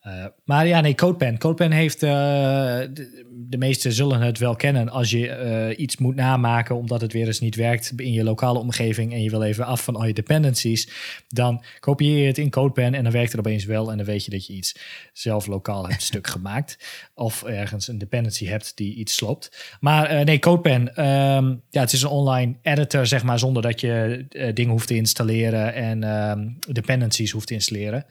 [0.05, 1.37] Eh, maar ja, nee, CodePen.
[1.37, 6.15] CodePen heeft, eh, de, de meesten zullen het wel kennen als je eh, iets moet
[6.15, 9.65] namaken omdat het weer eens niet werkt in je lokale omgeving en je wil even
[9.65, 10.89] af van al je dependencies.
[11.27, 14.25] Dan kopieer je het in CodePen en dan werkt het opeens wel en dan weet
[14.25, 14.75] je dat je iets
[15.13, 16.77] zelf lokaal hebt stuk gemaakt.
[17.13, 19.77] Of ergens een dependency hebt die iets slopt.
[19.79, 24.25] Maar nee, CodePen, ehm, ja, het is een online editor, zeg maar, zonder dat je
[24.53, 28.05] dingen hoeft te installeren en ehm, dependencies hoeft te installeren.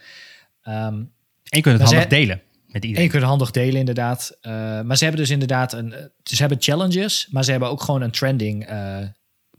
[0.63, 1.03] Ehm,
[1.49, 3.09] en je kunt het Maar handig delen met en je iedereen.
[3.09, 4.39] kunt het handig delen, inderdaad.
[4.41, 6.11] Eh, maar ze hebben dus inderdaad een.
[6.23, 8.99] Ze hebben challenges, maar ze hebben ook gewoon een trending eh,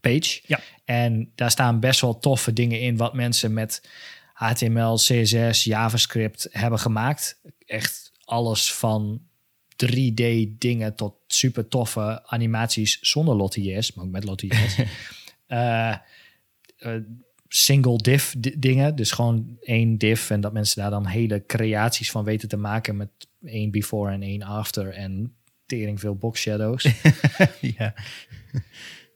[0.02, 0.42] page.
[0.46, 0.60] Ja.
[0.86, 3.90] En daar staan best wel toffe dingen in wat mensen met
[4.34, 7.42] HTML, CSS, JavaScript hebben gemaakt.
[7.66, 9.22] Echt alles van
[9.86, 10.24] 3D
[10.58, 14.76] dingen tot super toffe animaties zonder Lottie.js, maar ook met Lottie.js.
[15.46, 15.98] Eh, eh,
[17.48, 22.12] single div di- dingen, dus gewoon één div en dat mensen daar dan hele creaties
[22.12, 23.10] van weten te maken met
[23.46, 26.84] één before en één after en tering veel box shadows.
[27.78, 27.94] ja.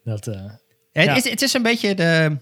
[0.04, 0.44] dat, eh,
[0.92, 1.16] Het, Ja.
[1.16, 2.38] is, het is een beetje de...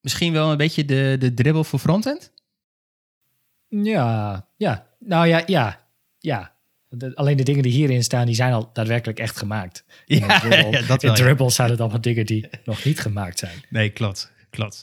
[0.00, 2.32] Misschien wel een beetje de, de dribbel voor frontend.
[3.68, 5.86] ja, ja, nou ja, ja,
[6.18, 6.54] ja.
[6.88, 9.84] De- alleen de dingen die hierin staan, die zijn al daadwerkelijk echt gemaakt.
[10.06, 11.22] In Ja, ja, dat in wel, ja.
[11.24, 13.64] Dribble zijn het allemaal dingen die nog niet gemaakt zijn.
[13.68, 14.32] Nee, klopt.
[14.50, 14.82] Klopt.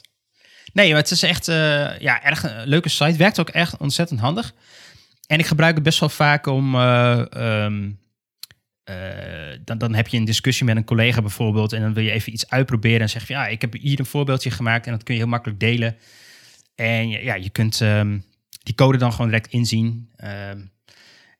[0.72, 3.16] Nee, maar het is echt eh, ja, erg een leuke site.
[3.16, 4.54] Werkt ook echt ontzettend handig.
[5.26, 7.90] En ik gebruik het best wel vaak om eh, ehm,
[8.84, 12.10] eh, dan, dan heb je een discussie met een collega bijvoorbeeld en dan wil je
[12.10, 15.02] even iets uitproberen en zeg je, ja, ik heb hier een voorbeeldje gemaakt en dat
[15.02, 15.96] kun je heel makkelijk delen.
[16.74, 18.18] En ja, je kunt ehm,
[18.62, 20.10] die code dan gewoon direct inzien.
[20.16, 20.60] Ehm,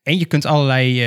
[0.02, 1.02] en je kunt allerlei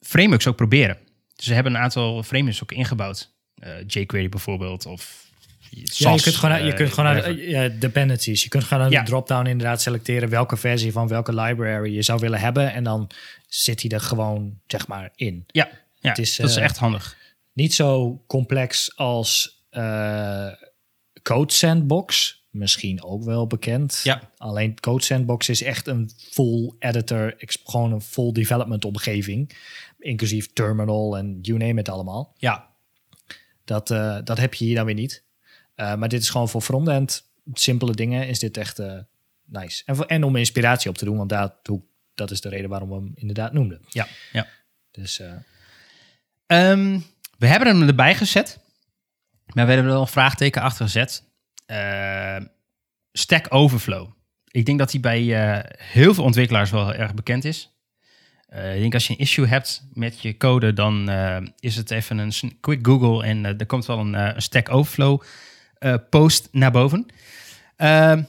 [0.00, 0.98] frameworks ook proberen.
[1.34, 3.34] Dus ze hebben een aantal frameworks ook ingebouwd.
[3.86, 5.21] JQuery bijvoorbeeld of
[5.74, 8.42] ja, je kunt gewoon, je kunt eh, gewoon naar ja, dependencies.
[8.42, 12.20] Je kunt gewoon aan de drop-down inderdaad selecteren welke versie van welke library je zou
[12.20, 12.72] willen hebben.
[12.72, 13.10] En dan
[13.46, 15.44] zit hij er gewoon, zeg maar, in.
[15.46, 17.16] Ja, ja het is, dat is eh, echt handig.
[17.52, 20.48] Niet zo complex als uh,
[21.22, 22.40] Code Sandbox.
[22.50, 24.00] Misschien ook wel bekend.
[24.04, 24.30] Ja.
[24.36, 29.56] Alleen Code Sandbox is echt een full editor, gewoon een full development omgeving.
[29.98, 32.34] Inclusief terminal en you name it allemaal.
[32.36, 32.70] Ja.
[33.64, 33.86] Dat,
[34.26, 35.24] dat heb je hier dan weer niet.
[35.74, 38.98] Eh, maar dit is gewoon voor frontend simpele dingen is dit echt uh,
[39.44, 39.82] nice.
[39.86, 41.54] En, en om inspiratie op te doen, want dat,
[42.14, 43.80] dat is de reden waarom we hem inderdaad noemden.
[43.88, 44.46] Ja, ja.
[44.90, 45.32] Dus, uh...
[46.46, 47.04] um,
[47.38, 48.58] we hebben hem erbij gezet,
[49.54, 51.24] maar we hebben er wel een vraagteken achter gezet.
[53.12, 54.10] Stack Overflow.
[54.50, 55.20] Ik denk dat die bij
[55.76, 57.70] heel veel ontwikkelaars wel erg bekend is.
[58.48, 61.10] ik denk als je een issue hebt met je code, dan
[61.60, 65.28] is het even een quick Google en er komt wel een, Stack Overflow uh,
[66.10, 67.06] post naar boven.
[67.76, 68.22] Ehm,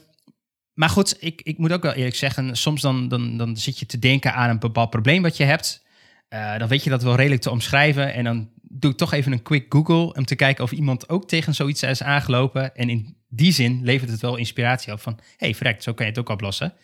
[0.74, 3.86] maar goed, ik, ik moet ook wel eerlijk zeggen, soms dan, dan, dan zit je
[3.86, 5.82] te denken aan een bepaald probleem wat je hebt.
[6.28, 8.14] Uh, dan weet je dat wel redelijk te omschrijven.
[8.14, 11.28] En dan doe ik toch even een quick Google om te kijken of iemand ook
[11.28, 12.76] tegen zoiets is aangelopen.
[12.76, 16.12] En in die zin levert het wel inspiratie op van, hey, verrekt, zo kan je
[16.12, 16.74] het ook oplossen.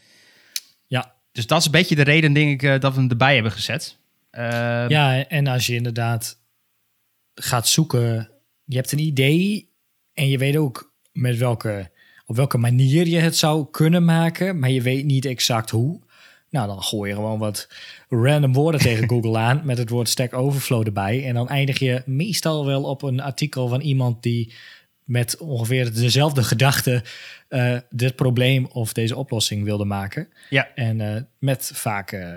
[0.87, 1.15] Ja.
[1.33, 3.53] Dus dat is een beetje de reden, denk ik, eh, dat we hem erbij hebben
[3.53, 3.99] gezet.
[4.31, 6.39] Ehm, ja, en als je inderdaad
[7.35, 8.31] gaat zoeken,
[8.65, 9.70] je hebt een idee
[10.21, 11.91] en je weet ook met welke,
[12.27, 16.01] op welke manier je het zou kunnen maken, maar je weet niet exact hoe.
[16.51, 17.69] Nou, dan gooi je gewoon wat
[18.09, 21.27] random woorden tegen Google aan met het woord Stack Overflow erbij.
[21.27, 24.53] En dan eindig je meestal wel op een artikel van iemand die
[25.05, 27.03] met ongeveer dezelfde gedachte
[27.49, 30.29] uh, dit probleem of deze oplossing wilde maken.
[30.51, 30.75] Ja.
[30.75, 32.35] En uh, met vaak uh,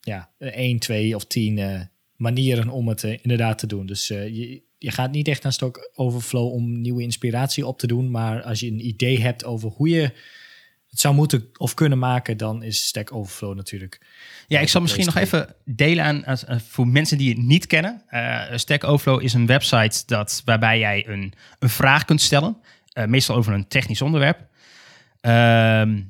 [0.00, 3.86] ja, één, twee of tien manieren om het inderdaad te doen.
[3.86, 8.10] Dus je, je gaat niet echt naar Stock Overflow om nieuwe inspiratie op te doen.
[8.10, 10.12] Maar als je een idee hebt over hoe je
[10.90, 14.00] het zou moeten of kunnen maken, dan is Stack Overflow natuurlijk.
[14.46, 18.02] Ja, ik zal misschien nog even delen aan, voor mensen die het niet kennen.
[18.10, 22.56] Uh, Stack Overflow is een website dat, waarbij jij een, een vraag kunt stellen,
[22.92, 24.46] uh, meestal over een technisch onderwerp.
[25.20, 26.02] Ehm,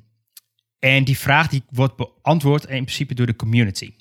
[0.78, 3.92] en die vraag die wordt beantwoord in principe door de community.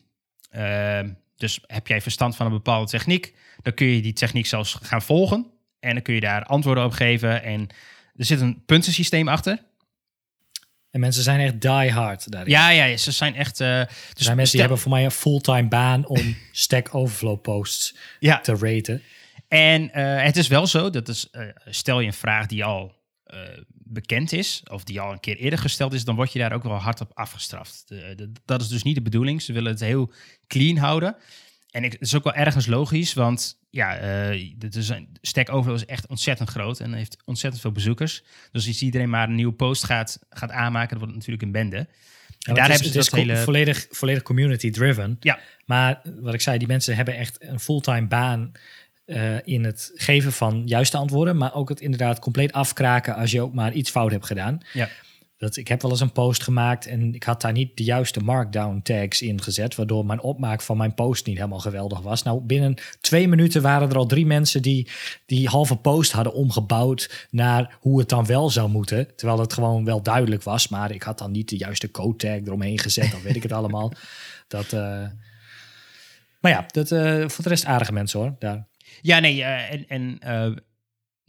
[0.50, 4.78] Ehm, dus heb jij verstand van een bepaalde techniek, dan kun je die techniek zelfs
[4.82, 5.46] gaan volgen.
[5.80, 7.44] En dan kun je daar antwoorden op geven.
[7.44, 7.68] En
[8.16, 9.66] er zit een puntensysteem achter.
[10.92, 12.52] En mensen zijn echt die hard daarin.
[12.52, 13.60] Ja, ja, ze zijn echt...
[13.60, 17.42] Uh, dus er zijn mensen die hebben voor mij een fulltime baan om Stack Overflow
[17.42, 18.40] posts ja.
[18.40, 19.02] te raten.
[19.48, 22.96] En uh, het is wel zo, dat is, uh, stel je een vraag die al
[23.90, 26.64] bekend is, of die al een keer eerder gesteld is, dan word je daar ook
[26.64, 27.84] wel hard op afgestraft.
[27.88, 29.42] De, dat is dus niet de bedoeling.
[29.42, 30.12] Ze willen het heel
[30.48, 31.16] clean houden.
[31.72, 35.86] En het is ook wel ergens logisch, want ja, uh, is een, Stack Overflow is
[35.86, 38.24] echt ontzettend groot en heeft ontzettend veel bezoekers.
[38.52, 41.52] Dus als iedereen maar een nieuwe post gaat, gaat aanmaken, dan wordt het natuurlijk een
[41.52, 41.90] bende.
[42.48, 43.38] En daar hebben ze het hele...
[43.38, 45.18] volledig, volledig community-driven.
[45.20, 45.40] Ja.
[45.66, 48.52] Maar wat ik zei, die mensen hebben echt een fulltime baan
[49.08, 53.42] uh, in het geven van juiste antwoorden, maar ook het inderdaad compleet afkraken als je
[53.42, 54.60] ook maar iets fout hebt gedaan.
[54.74, 54.90] Ja.
[55.38, 58.20] Dat, ik heb wel eens een post gemaakt en ik had daar niet de juiste
[58.20, 62.24] markdown tags in gezet, waardoor mijn opmaak van mijn post niet helemaal geweldig was.
[62.24, 64.90] Nou, binnen twee minuten waren er al drie mensen die
[65.26, 69.16] die halve post hadden omgebouwd naar hoe het dan wel zou moeten.
[69.16, 72.40] Terwijl het gewoon wel duidelijk was, maar ik had dan niet de juiste code tag
[72.46, 73.92] eromheen gezet, dan weet ik het allemaal.
[74.48, 74.80] Dat, uh...
[76.40, 78.68] maar ja, dat, uh, voor de rest aardige mensen hoor, daar.
[79.02, 80.20] Ja, nee, uh, en, en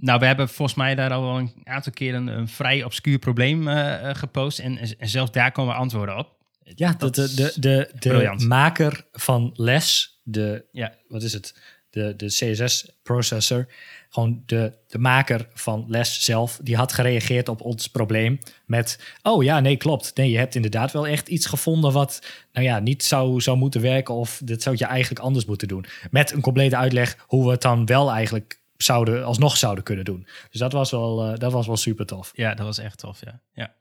[0.00, 3.68] nou, we hebben volgens mij daar al een aantal keer een, een vrij obscuur probleem
[3.68, 4.58] uh, gepost.
[4.58, 6.36] En, en, zelfs daar komen antwoorden op.
[6.62, 11.77] Ja, de, de, de, de, de maker van les, de, ja, wat is het?
[11.90, 13.66] De, de CSS-processor,
[14.08, 19.42] gewoon de, de maker van les zelf, die had gereageerd op ons probleem met: Oh
[19.42, 20.16] ja, nee, klopt.
[20.16, 22.22] Nee, je hebt inderdaad wel echt iets gevonden wat,
[22.52, 25.84] nou ja, niet zou, zou moeten werken of dit zou je eigenlijk anders moeten doen.
[26.10, 30.26] Met een complete uitleg hoe we het dan wel eigenlijk zouden, alsnog zouden kunnen doen.
[30.50, 32.30] Dus dat was wel, uh, dat was wel super tof.
[32.34, 33.40] Ja, dat was echt tof, ja.
[33.52, 33.74] ja.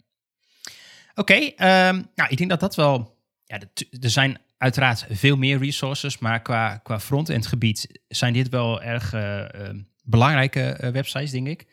[1.15, 3.15] Oké, ehm, nou, ik denk dat dat wel...
[3.47, 3.59] Ja,
[4.01, 9.13] er zijn uiteraard veel meer resources, maar qua, qua front-end gebied zijn dit wel erg
[9.13, 9.45] uh,
[10.03, 11.65] belangrijke uh, websites, denk ik.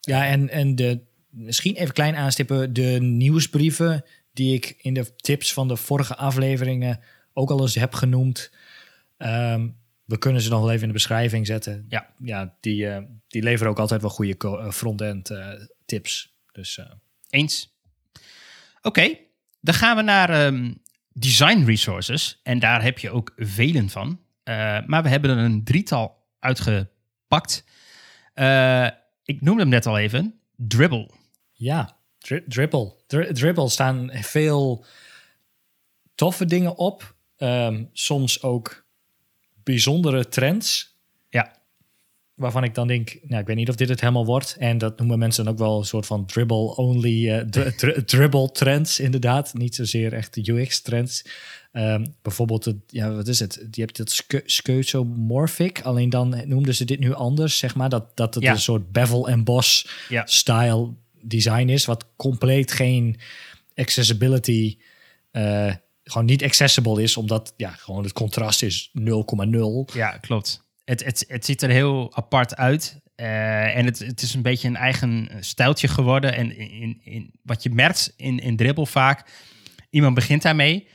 [0.00, 5.52] Ja, en, en de, misschien even klein aanstippen, de nieuwsbrieven die ik in de tips
[5.52, 7.00] van de vorige afleveringen
[7.32, 8.50] ook al eens heb genoemd.
[9.16, 9.68] Ehm,
[10.04, 11.86] we kunnen ze nog wel even in de beschrijving zetten.
[11.88, 12.08] Ja.
[12.22, 15.48] ja die, eh, die leveren ook altijd wel goede eh, front-end eh,
[15.84, 16.36] tips.
[16.52, 16.86] Dus eh,
[17.30, 17.76] Eens.
[18.82, 19.18] Oké,
[19.60, 20.72] dan gaan we naar ehm,
[21.18, 22.40] design resources.
[22.42, 24.20] En daar heb je ook velen van.
[24.42, 24.54] Eh,
[24.86, 27.64] maar we hebben er een drietal uitgepakt.
[28.34, 28.86] Eh,
[29.24, 30.40] ik noemde hem net al even.
[30.56, 31.10] Dribble.
[31.52, 32.94] ja, Dri- Dribble.
[33.06, 34.84] Dri- Dribble staan veel
[36.14, 37.16] toffe dingen op.
[37.36, 38.86] Ehm, soms ook
[39.62, 40.97] bijzondere trends.
[42.38, 44.56] Waarvan ik dan denk, nou, ik weet niet of dit het helemaal wordt.
[44.58, 49.00] En dat noemen mensen dan ook wel een soort van dribble-only, eh, dri- dri- dribble-trends
[49.00, 49.54] inderdaad.
[49.54, 51.24] Niet zozeer echt de UX-trends.
[51.72, 53.66] Ehm, bijvoorbeeld, het, ja, wat is het?
[53.70, 55.80] Je hebt dat Skeuomorphic.
[55.82, 57.88] Alleen dan noemden ze dit nu anders, zeg maar.
[57.88, 58.52] Dat, dat het Ja.
[58.52, 60.26] een soort bevel en boss Ja.
[60.26, 60.88] style
[61.22, 61.84] design is.
[61.84, 63.16] Wat compleet geen
[63.74, 64.76] accessibility...
[65.30, 65.72] eh,
[66.04, 69.88] gewoon niet accessible is, omdat ja, gewoon het contrast is 0,0.
[69.94, 70.66] ja klopt.
[70.96, 73.00] Het, het, ziet er heel apart uit.
[73.14, 76.34] Eh, en het, het is een beetje een eigen stijltje geworden.
[76.34, 79.30] En in, in, wat je merkt in, in Dribble vaak,
[79.90, 80.88] iemand begint daarmee.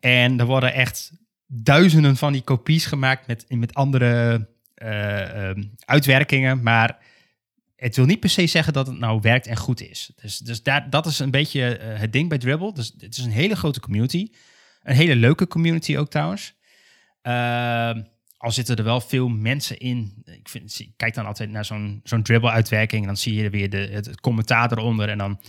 [0.00, 1.12] En er worden echt
[1.46, 6.62] duizenden van die kopies gemaakt met, met andere eh, ehm, uitwerkingen.
[6.62, 6.98] Maar
[7.76, 10.12] het wil niet per se zeggen dat het nou werkt en goed is.
[10.16, 12.72] Dus, dus daar, dat is een beetje eh, het ding bij Dribble.
[12.72, 14.30] Dus het is een hele grote community.
[14.82, 16.54] Een hele leuke community ook trouwens.
[17.22, 18.02] Ehm,
[18.46, 20.22] al zitten er wel veel mensen in.
[20.24, 23.00] Ik, vind, ik kijk dan altijd naar zo'n zo'n Dribble-uitwerking.
[23.00, 25.08] En dan zie je weer de, het, het commentaar eronder.
[25.08, 25.40] En dan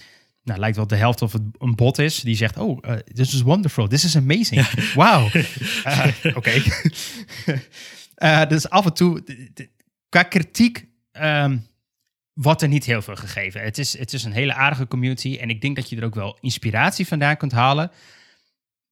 [0.44, 2.20] nou, lijkt wel de helft of het een bot is.
[2.20, 3.88] Die zegt, oh, uh, this is wonderful.
[3.88, 4.68] This is amazing.
[4.94, 5.36] Wow.
[5.36, 6.08] Uh,
[6.38, 6.62] Oké.
[8.18, 9.24] uh, dus af en toe,
[10.10, 10.86] qua kritiek...
[11.12, 11.68] Um,
[12.34, 13.62] wordt er niet heel veel gegeven.
[13.62, 15.38] Het is, het is een hele aardige community.
[15.40, 17.92] En ik denk dat je er ook wel inspiratie vandaan kunt halen.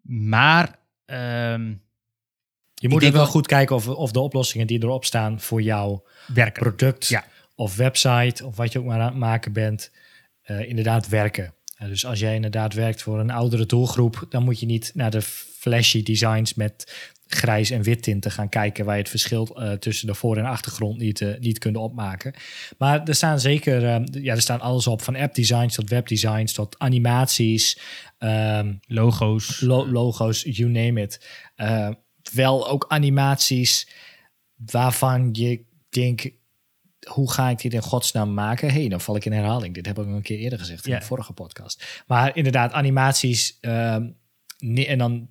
[0.01, 0.75] Maar...
[1.05, 1.83] Um,
[2.87, 6.03] je moet er wel goed kijken of, of de oplossingen die erop staan voor jouw
[6.33, 6.61] werken.
[6.61, 7.25] product ja.
[7.55, 9.91] of website of wat je ook maar aan het maken bent,
[10.45, 11.53] uh, inderdaad werken.
[11.81, 15.11] Uh, dus als jij inderdaad werkt voor een oudere doelgroep, dan moet je niet naar
[15.11, 16.93] de flashy designs met
[17.27, 20.45] grijs en wit tinten gaan kijken waar je het verschil uh, tussen de voor- en
[20.45, 22.33] achtergrond niet, uh, niet kunt opmaken.
[22.77, 26.53] Maar er staan zeker, uh, ja, er staan alles op, van app designs tot webdesigns
[26.53, 27.79] tot animaties,
[28.19, 31.27] um, logo's, lo logo's, you name it.
[32.33, 33.87] Wel ook animaties
[34.55, 36.29] waarvan je denkt,
[37.07, 38.71] hoe ga ik dit in godsnaam maken?
[38.71, 39.73] hey, dan val ik in herhaling.
[39.73, 42.03] Dit heb ik een keer eerder gezegd in de vorige podcast.
[42.07, 44.17] Maar inderdaad, animaties um,
[44.59, 45.29] en dan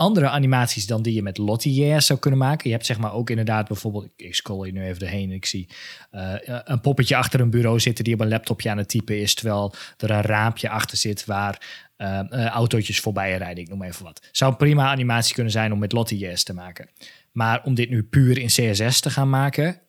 [0.00, 2.68] andere animaties dan die je met Lottie zou kunnen maken.
[2.68, 5.68] Je hebt zeg maar ook inderdaad bijvoorbeeld, ik scroll hier nu even doorheen, ik zie
[6.12, 6.34] uh,
[6.64, 9.74] een poppetje achter een bureau zitten die op een laptopje aan het typen is, terwijl
[9.96, 14.28] er een raampje achter zit waar uh, uh, autootjes voorbij rijden, ik noem even wat.
[14.32, 16.90] Zou een prima animatie kunnen zijn om met Lottie te maken.
[17.32, 19.80] Maar om dit nu puur in CSS te gaan maken,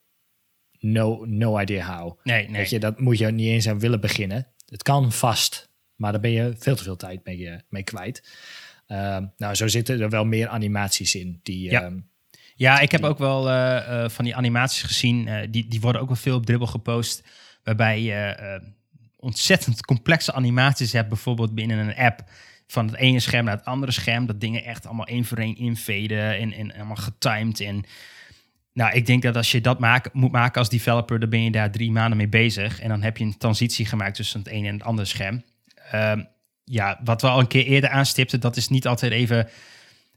[0.79, 2.19] no, no idea how.
[2.23, 2.61] Nee, nee.
[2.61, 4.47] Weet je, dat moet je niet eens aan willen beginnen.
[4.65, 8.23] Het kan vast, maar daar ben je veel te veel tijd mee, mee kwijt.
[8.91, 11.39] Uh, nou, zo zitten er wel meer animaties in.
[11.43, 11.89] Die, ja.
[11.89, 11.97] Uh,
[12.55, 13.53] ja, ik heb ook wel uh,
[13.89, 15.27] uh, van die animaties gezien.
[15.27, 17.23] Uh, die, die worden ook wel veel op Dribble gepost.
[17.63, 18.61] Waarbij je
[19.19, 21.09] ontzettend complexe animaties hebt.
[21.09, 22.23] Bijvoorbeeld binnen een app.
[22.67, 24.25] Van het ene scherm naar het andere scherm.
[24.25, 26.37] Dat dingen echt allemaal één voor één invaden.
[26.37, 27.59] En, en allemaal getimed.
[27.59, 27.83] En
[28.73, 31.19] nou, ik denk dat als je dat maak, moet maken als developer.
[31.19, 32.81] Dan ben je daar drie maanden mee bezig.
[32.81, 35.43] En dan heb je een transitie gemaakt tussen het ene en het andere scherm.
[35.91, 36.23] Ehm,
[36.63, 39.49] ja, wat we al een keer eerder aanstipten, dat is niet altijd even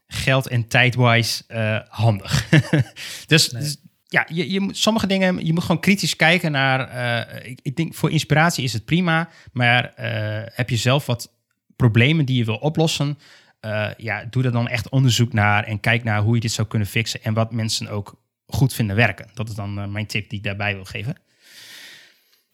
[0.07, 2.49] geld en tijdwise uh, handig.
[3.27, 3.63] dus, nee.
[3.63, 6.95] dus, ja, je, je moet sommige dingen, je moet gewoon kritisch kijken naar.
[7.31, 11.33] Uh, ik, ik, denk voor inspiratie is het prima, maar uh, heb je zelf wat
[11.77, 13.19] problemen die je wil oplossen?
[13.97, 16.89] ja, doe er dan echt onderzoek naar en kijk naar hoe je dit zou kunnen
[16.89, 19.31] fixen en wat mensen ook goed vinden werken.
[19.35, 21.17] Dat is dan mijn tip die ik daarbij wil geven.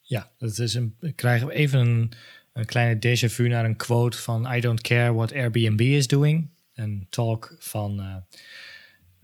[0.00, 2.12] Ja, dat is een, krijgen we even een
[2.52, 6.48] een kleine déjà vu naar een quote van I don't care what Airbnb is doing.
[6.74, 8.16] Een talk van uh,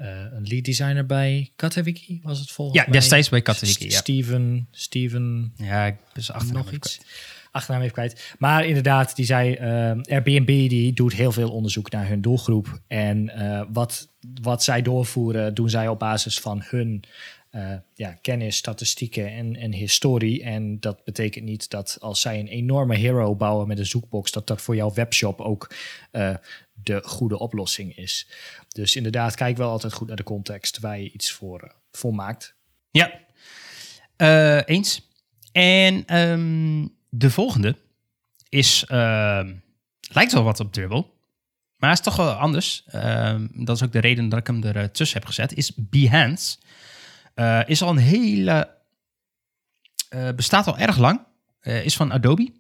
[0.07, 2.95] uh, een lead designer bij Katawiki was het volgens ja, mij.
[2.95, 3.97] Ja, destijds bij Katawiki, ja.
[3.97, 5.53] Steven, Steven...
[5.57, 7.01] Ja, ik ben achternaam nog iets.
[7.51, 8.35] Achternaam even kwijt.
[8.39, 12.81] Maar inderdaad, die zei uh, Airbnb die doet heel veel onderzoek naar hun doelgroep.
[12.87, 13.33] En
[13.73, 14.09] wat,
[14.43, 17.05] wat zij doorvoeren doen zij op basis van hun
[17.57, 20.43] uh, ja, kennis, statistieken en, en historie.
[20.43, 24.47] En dat betekent niet dat als zij een enorme hero bouwen met een zoekbox, dat
[24.47, 25.75] dat voor jouw webshop ook
[26.13, 26.35] uh,
[26.73, 28.29] de goede oplossing is.
[28.69, 32.15] Dus inderdaad, kijk wel altijd goed naar de context waar je iets voor, uh, voor
[32.15, 32.55] maakt.
[32.91, 33.21] Ja,
[34.65, 35.11] eens.
[35.53, 37.77] En um, de volgende
[38.49, 38.85] is,
[40.09, 41.07] lijkt wel wat op Dribble.
[41.77, 42.85] Maar is toch wel anders.
[42.87, 45.55] Ehm, dat is ook de reden dat ik hem er tussen heb gezet.
[45.55, 46.57] Is Behance.
[47.67, 48.69] Is al een hele...
[50.37, 51.21] bestaat al erg lang.
[51.63, 52.53] is van Adobe.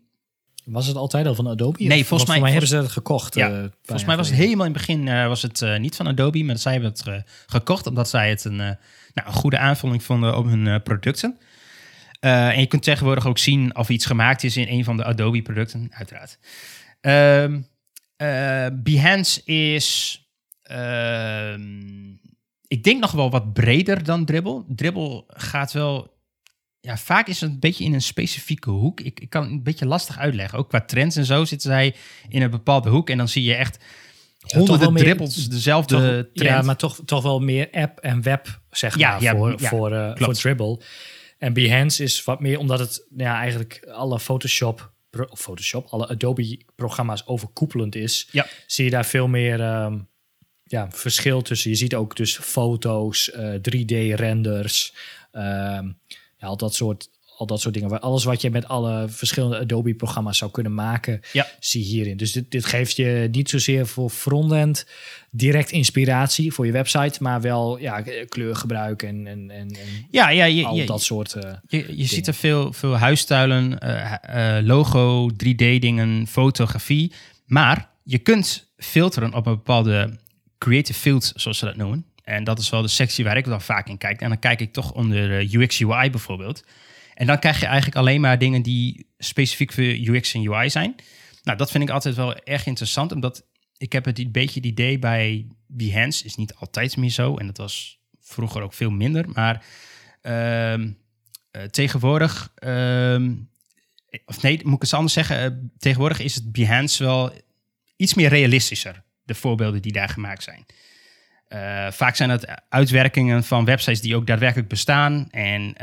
[0.64, 1.84] Was het altijd al van Adobe?
[1.84, 3.34] Nee, volgens mij, mij hebben ze het gekocht.
[3.34, 6.58] Ja, volgens mij was het helemaal in het begin was het niet van Adobe, maar
[6.58, 8.78] zij hebben het gekocht omdat zij het een, nou,
[9.14, 11.38] een goede aanvulling vonden op hun producten.
[12.20, 15.90] En je kunt tegenwoordig ook zien of iets gemaakt is in een van de Adobe-producten,
[15.90, 16.38] uiteraard.
[18.22, 20.20] Uh, Behance is,
[20.62, 21.60] ehm,
[22.68, 24.64] ik denk nog wel wat breder dan Dribble.
[24.68, 26.14] Dribble gaat wel,
[26.80, 29.00] ja, vaak is het een beetje in een specifieke hoek.
[29.00, 30.58] Ik, ik kan het een beetje lastig uitleggen.
[30.58, 31.94] Ook qua trends en zo zitten zij
[32.28, 33.10] in een bepaalde hoek.
[33.10, 33.78] En dan zie je echt
[34.54, 36.50] honderden ja, dribbels, dezelfde trend.
[36.50, 40.10] Ja, maar toch, toch wel meer app en web, zeg maar, ja, voor, voor, uh,
[40.14, 40.80] voor Dribble.
[41.38, 44.92] En Behance is wat meer omdat het ja, eigenlijk alle Photoshop,
[45.34, 48.28] Photoshop, alle Adobe-programma's overkoepelend is.
[48.32, 48.46] Ja.
[48.66, 50.08] Zie je daar veel meer um,
[50.66, 51.70] ja, verschil tussen.
[51.70, 54.92] Je ziet ook dus foto's, uh, eh, 3D-renders,
[55.32, 55.86] um, ehm,
[56.38, 58.00] ja, al dat soort al dat soort dingen.
[58.00, 61.46] Alles wat je met alle verschillende Adobe-programma's zou kunnen maken, ja.
[61.60, 62.16] zie je hierin.
[62.16, 64.86] Dus dit, dit geeft je niet zozeer voor frontend
[65.30, 69.76] direct inspiratie voor je website, maar wel ja, kleurgebruik en, en, en,
[70.10, 71.34] ja, ja, je, al dat soort.
[71.34, 77.12] Uh, je je ziet er veel, veel huisstijlen, uh, logo, 3D-dingen, fotografie.
[77.46, 80.18] Maar je kunt filteren op een bepaalde
[80.66, 82.06] creative field, zoals ze dat noemen.
[82.24, 84.20] En dat is wel de sectie waar ik dan vaak in kijk.
[84.20, 86.64] En dan kijk ik toch onder UX UI bijvoorbeeld.
[87.14, 90.94] En dan krijg je eigenlijk alleen maar dingen die specifiek voor UX en UI zijn.
[91.42, 93.44] Nou, dat vind ik altijd wel erg interessant, omdat
[93.76, 97.36] ik heb het een beetje het idee bij Behance, is niet altijd meer zo.
[97.36, 99.28] En dat was vroeger ook veel minder.
[99.28, 99.64] Maar
[100.22, 100.74] uh,
[101.70, 103.28] tegenwoordig, uh,
[104.24, 105.52] of nee, moet ik het anders zeggen.
[105.52, 107.32] Uh, tegenwoordig is het Behance wel
[107.96, 109.04] iets meer realistischer.
[109.26, 110.66] De voorbeelden die daar gemaakt zijn.
[111.48, 115.30] Uh, vaak zijn het uitwerkingen van websites die ook daadwerkelijk bestaan.
[115.30, 115.74] En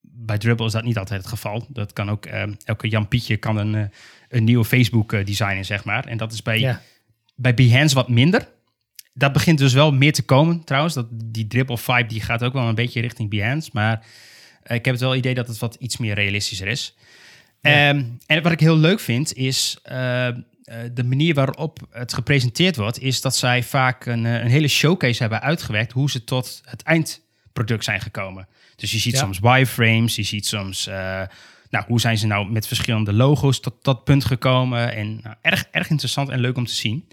[0.00, 1.66] bij Dribble is dat niet altijd het geval.
[1.68, 3.90] Dat kan ook, uh, elke Jan Pietje kan een,
[4.28, 6.06] een nieuwe Facebook designen, zeg maar.
[6.06, 6.80] En dat is bij, ja.
[7.34, 8.48] bij Behance wat minder.
[9.12, 10.94] Dat begint dus wel meer te komen, trouwens.
[10.94, 13.70] Dat, die Dribble vibe die gaat ook wel een beetje richting Behance.
[13.72, 14.06] Maar
[14.62, 16.96] ik heb het wel idee dat het wat iets meer realistischer is.
[17.60, 17.88] Ja.
[17.88, 19.78] Um, en wat ik heel leuk vind, is
[20.92, 23.00] de manier waarop het gepresenteerd wordt...
[23.00, 25.92] is dat zij vaak een, een hele showcase hebben uitgewerkt...
[25.92, 28.48] hoe ze tot het eindproduct zijn gekomen.
[28.76, 30.88] Dus je ziet soms wireframes, je ziet soms...
[30.88, 31.22] Uh,
[31.70, 34.94] nou, hoe zijn ze nou met verschillende logo's tot dat punt gekomen?
[34.94, 37.04] En nou, erg, erg interessant en leuk om te zien.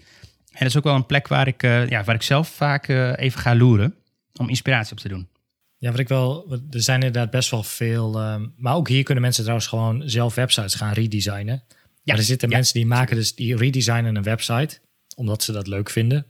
[0.52, 2.88] En dat is ook wel een plek waar ik, uh, ja, waar ik zelf vaak
[2.88, 3.94] uh, even ga loeren
[4.34, 5.28] om inspiratie op te doen.
[5.76, 9.22] Ja, wat ik wel, er zijn inderdaad best wel veel, um, maar ook hier kunnen
[9.22, 11.62] mensen trouwens gewoon zelf websites gaan redesignen.
[12.04, 14.78] Ja, maar er zitten mensen die maken dus, die redesignen een website,
[15.16, 16.26] omdat ze dat leuk vinden.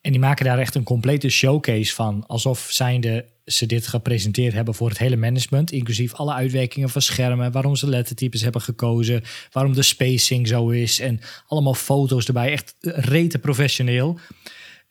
[0.00, 4.74] En die maken daar echt een complete showcase van, alsof zijnde ze dit gepresenteerd hebben
[4.74, 9.72] voor het hele management, inclusief alle uitwerkingen van schermen, waarom ze lettertypes hebben gekozen, waarom
[9.72, 14.18] de spacing zo is en allemaal foto's erbij, echt rete professioneel.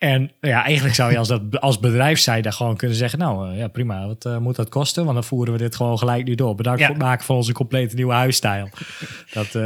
[0.04, 3.68] En ja, eigenlijk zou je als, dat, als bedrijfszijde gewoon kunnen zeggen, nou eh, ja
[3.68, 5.04] prima, wat uh, moet dat kosten?
[5.04, 6.56] Want dan voeren we dit gewoon gelijk nu door.
[6.56, 8.70] Bedankt voor het maken van onze complete nieuwe huisstijl.
[9.34, 9.64] dat, uh,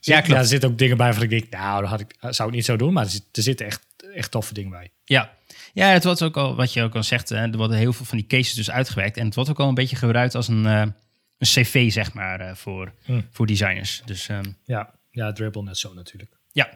[0.00, 0.26] ja, klopt.
[0.26, 2.54] Ja, er zitten ook dingen bij van ik denk, nou, dat had ik, zou ik
[2.54, 4.90] niet zo doen, maar er, zit, er zitten echt, echt toffe dingen bij.
[5.04, 5.32] Ja,
[5.72, 8.18] ja, het wordt ook al, wat je ook al zegt, er worden heel veel van
[8.18, 9.16] die cases dus uitgewerkt.
[9.16, 10.94] En het wordt ook al een beetje gebruikt als een, uh, een
[11.38, 13.26] cv, zeg maar, uh, voor, hmm.
[13.30, 14.02] voor designers.
[14.04, 16.30] Dus, um, ja, ja, Dribble net zo natuurlijk.
[16.52, 16.68] Ja.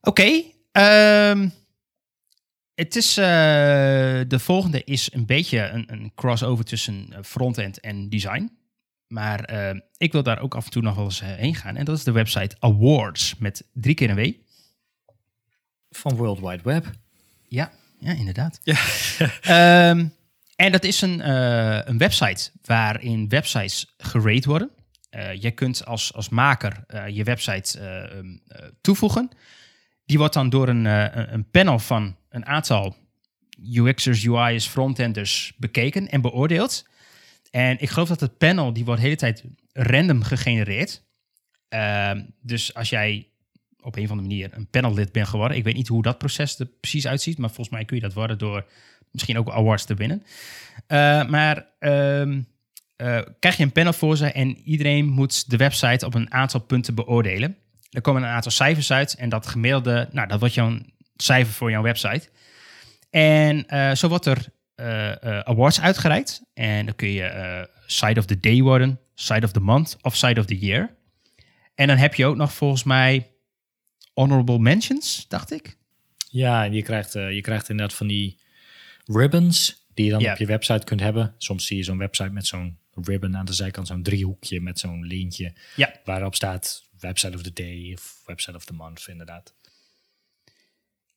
[0.00, 0.20] Oké.
[0.20, 1.52] Okay, um,
[2.74, 3.24] het is, uh,
[4.28, 8.56] de volgende is een beetje een, een crossover tussen frontend en design.
[9.06, 9.50] Maar
[9.96, 11.76] ik wil daar ook af en toe nog wel eens heen gaan.
[11.76, 14.32] En dat is de website Awards met drie keer een W.
[15.90, 16.90] Van World Wide Web.
[17.48, 18.60] Ja, ja inderdaad.
[18.62, 18.78] Ja.
[19.40, 20.06] Ehm,
[20.56, 24.70] en dat is een, uh, een website waarin websites gerate worden.
[25.10, 28.36] Uh, je kunt als, als maker uh, je website ehm,
[28.80, 29.30] toevoegen.
[30.08, 30.84] Die wordt dan door een,
[31.34, 32.96] een panel van een aantal
[33.72, 36.86] UX'ers, UI'ers, frontenders bekeken en beoordeeld.
[37.50, 41.04] En ik geloof dat het panel, die wordt de hele tijd random gegenereerd.
[41.68, 43.28] Ehm, dus als jij
[43.80, 45.56] op een of andere manier een panellid ben geworden.
[45.56, 48.12] Ik weet niet hoe dat proces er precies uitziet, maar volgens mij kun je dat
[48.12, 48.66] worden door
[49.10, 50.22] misschien ook awards te winnen.
[50.88, 52.38] Uh, maar uh,
[53.38, 56.94] krijg je een panel voor ze en iedereen moet de website op een aantal punten
[56.94, 57.56] beoordelen.
[57.90, 60.78] Er komen een aantal cijfers uit en dat gemiddelde, nou, dat wordt jouw
[61.16, 62.28] cijfer voor jouw website.
[63.10, 64.46] En uh, zo wordt er
[65.44, 66.42] awards uitgereikt.
[66.54, 70.40] En dan kun je site of the day worden, site of the month of site
[70.40, 70.96] of the year.
[71.74, 73.30] En dan heb je ook nog volgens mij
[74.14, 75.76] honorable mentions, dacht ik.
[76.30, 78.40] Ja, en je krijgt, eh, je krijgt inderdaad van die
[79.04, 81.34] ribbons die je dan op je website kunt hebben.
[81.38, 85.04] Soms zie je zo'n website met zo'n ribbon aan de zijkant, zo'n driehoekje met zo'n
[85.04, 85.92] lintje Ja.
[86.04, 89.54] waarop staat website of the day of website of the month, inderdaad.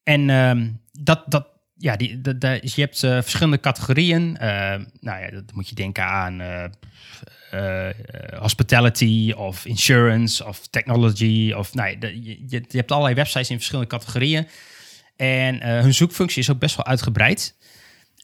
[0.04, 4.38] En ehm, dat, dat, ja, die, dat, dat- je hebt eh, verschillende categorieën.
[4.38, 4.50] Eh,
[5.00, 6.70] nou ja, dat moet je denken aan eh,
[7.90, 7.96] eh,
[8.40, 11.54] hospitality of insurance of technology.
[11.54, 14.48] Of, nou, ja, de- je, je, hebt allerlei websites in verschillende categorieën.
[15.16, 17.56] En hun zoekfunctie is ook best wel uitgebreid.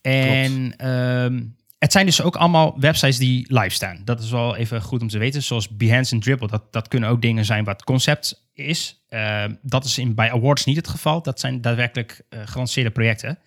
[0.01, 1.43] En ehm,
[1.78, 4.01] het zijn dus ook allemaal websites die live staan.
[4.05, 5.43] Dat is wel even goed om te weten.
[5.43, 9.03] Zoals Behance en Dribble, dat, dat kunnen ook dingen zijn wat concept is.
[9.09, 11.21] Ehm, dat is in, bij awards niet het geval.
[11.21, 13.39] Dat zijn daadwerkelijk eh gelanceerde projecten.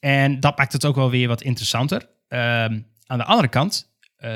[0.00, 2.06] En dat maakt het ook wel weer wat interessanter.
[2.28, 4.30] Ehm, aan de andere kant, eh,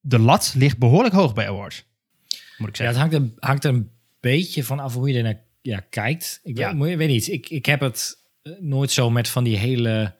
[0.00, 1.84] de lat ligt behoorlijk hoog bij awards.
[2.58, 3.02] Moet ik Ja, zeggen.
[3.02, 3.90] het hangt er, hangt er een
[4.20, 6.40] beetje van af hoe je er naar ja, kijkt.
[6.42, 6.66] Ik, Ja.
[6.68, 9.56] weet, moet- ik weet niet, ik, ik heb het eh, nooit zo met van die
[9.56, 10.14] hele,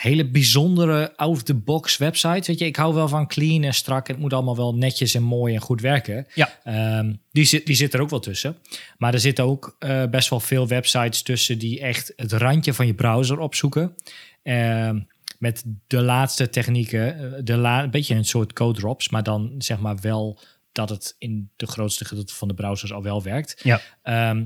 [0.00, 2.46] hele bijzondere out-of-the-box websites.
[2.46, 4.06] Weet je, ik hou wel van clean en strak.
[4.08, 6.26] Het moet allemaal wel netjes en mooi en goed werken.
[6.34, 6.58] Ja.
[6.64, 8.56] Ehm, die, zit, die zit er ook wel tussen.
[8.98, 12.86] Maar er zitten ook eh, best wel veel websites tussen die echt het randje van
[12.86, 13.94] je browser opzoeken.
[14.42, 15.00] Ehm,
[15.38, 19.54] met de laatste technieken, eh, de la een beetje een soort code drops, maar dan
[19.58, 20.38] zeg maar wel
[20.72, 23.60] dat het in de grootste gedeelte van de browsers al wel werkt.
[23.62, 23.80] Ja.
[24.02, 24.44] Ehm,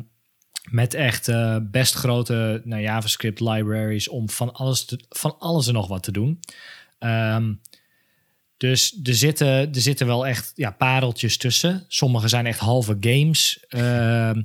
[0.70, 5.88] met echt eh, best grote nou, JavaScript libraries om van alles, van alles en nog
[5.88, 6.40] wat te doen.
[6.98, 7.52] Ehm,
[8.56, 11.84] dus er zitten, er zitten wel echt ja, pareltjes tussen.
[11.88, 13.64] Sommige zijn echt halve games.
[13.68, 14.42] Ehm,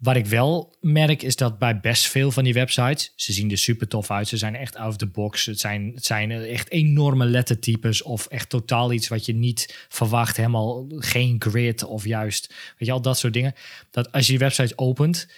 [0.00, 3.58] wat ik wel merk is dat bij best veel van die websites, ze zien er
[3.58, 4.28] super tof uit.
[4.28, 5.46] Ze zijn echt out of the box.
[5.46, 10.36] Het zijn, het zijn echt enorme lettertypes of echt totaal iets wat je niet verwacht.
[10.36, 13.52] Helemaal geen grid of juist, weet je al, dat soort dingen.
[13.90, 15.28] Dat als je die website opent,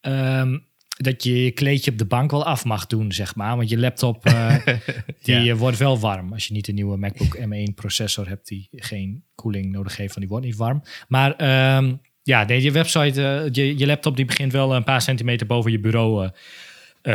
[0.00, 0.58] ehm,
[0.88, 3.56] dat je je kleedje op de bank wel af mag doen, zeg maar.
[3.56, 4.56] Want je laptop, eh,
[5.22, 5.52] die Ja.
[5.52, 6.32] eh, wordt wel warm.
[6.32, 10.20] Als je niet een nieuwe MacBook M1 processor hebt die geen koeling nodig heeft, van
[10.22, 10.82] die wordt niet warm.
[11.08, 15.02] Maar ehm, ja, nee, je website, eh, je, je laptop die begint wel een paar
[15.02, 16.30] centimeter boven je bureau eh,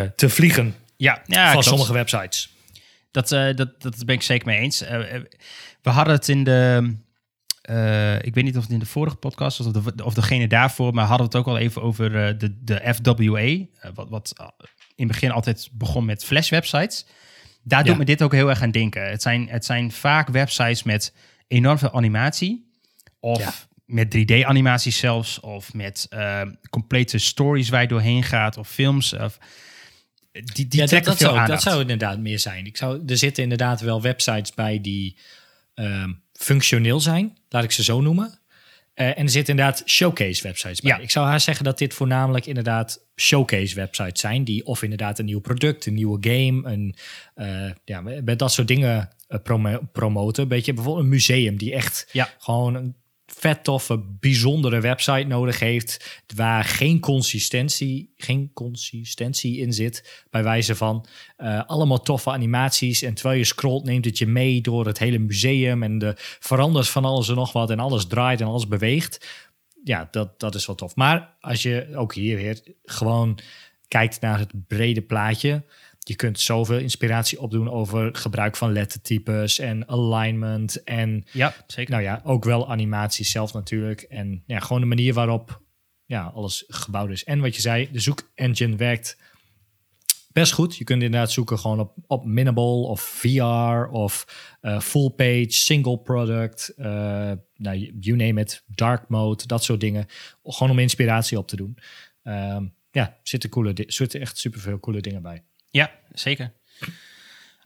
[0.01, 0.75] eh, te vliegen.
[0.97, 2.55] Ja, ja van sommige websites.
[3.11, 4.79] Dat, dat, dat ben ik zeker mee eens.
[5.81, 6.93] We hadden het in de.
[8.21, 10.93] ik weet niet of het in de vorige podcast was of, de, of degene daarvoor,
[10.93, 13.91] maar hadden we het ook al even over de, de FWA.
[13.93, 14.33] wat, wat
[14.95, 17.05] in het begin altijd begon met Flash websites.
[17.63, 19.09] Daar doet me dit ook heel erg aan denken.
[19.09, 21.13] Het zijn, het zijn vaak websites met
[21.47, 22.71] enorm veel animatie.
[23.19, 23.53] Of Ja.
[23.87, 25.39] Met 3D-animaties zelfs.
[25.39, 28.57] Of met eh, complete stories waar je doorheen gaat.
[28.57, 29.13] Of films.
[29.13, 29.37] Of,
[30.31, 32.65] die die Ja, dat, trekken dat, veel zou, dat zou inderdaad meer zijn.
[32.65, 35.17] Ik zou, er zitten inderdaad wel websites bij die
[35.73, 38.39] ehm, functioneel zijn, laat ik ze zo noemen.
[38.93, 40.91] Eh, en er zitten inderdaad showcase websites bij.
[40.91, 40.97] Ja.
[40.97, 45.25] Ik zou haar zeggen dat dit voornamelijk inderdaad showcase websites zijn, die of inderdaad een
[45.25, 46.95] nieuw product, een nieuwe game, een,
[47.35, 50.47] eh, ja, met dat soort dingen eh, promo- promoten.
[50.47, 52.29] Beetje bijvoorbeeld een museum die echt Ja.
[52.37, 52.95] gewoon een
[53.39, 56.21] vet toffe, bijzondere website nodig heeft.
[56.35, 60.25] Waar geen consistentie, geen consistentie in zit.
[60.29, 61.05] Bij wijze van
[61.37, 63.01] eh, allemaal toffe animaties.
[63.01, 65.83] En terwijl je scrolt, neemt het je mee door het hele museum.
[65.83, 67.69] En de verandert van alles en nog wat.
[67.69, 69.27] En alles draait en alles beweegt.
[69.83, 70.95] Ja, dat, dat is wel tof.
[70.95, 73.39] Maar als je ook hier weer gewoon
[73.87, 75.63] kijkt naar het brede plaatje.
[76.07, 81.91] Je kunt zoveel inspiratie opdoen over gebruik van lettertypes en alignment en Ja, zeker.
[81.91, 84.01] nou ja, ook wel animaties zelf natuurlijk.
[84.01, 85.61] En ja, gewoon de manier waarop
[86.05, 87.23] ja, alles gebouwd is.
[87.23, 89.17] En wat je zei, de zoekengine werkt
[90.31, 90.77] best goed.
[90.77, 94.25] Je kunt inderdaad zoeken gewoon op, op Minimal of VR of
[94.61, 100.05] eh, full page, single product, eh, nou, you name it, dark mode, dat soort dingen.
[100.43, 101.77] Gewoon om inspiratie op te doen.
[102.23, 105.43] Ehm, ja, zitten, coole zitten echt superveel coole dingen bij.
[105.77, 106.53] Ja, zeker.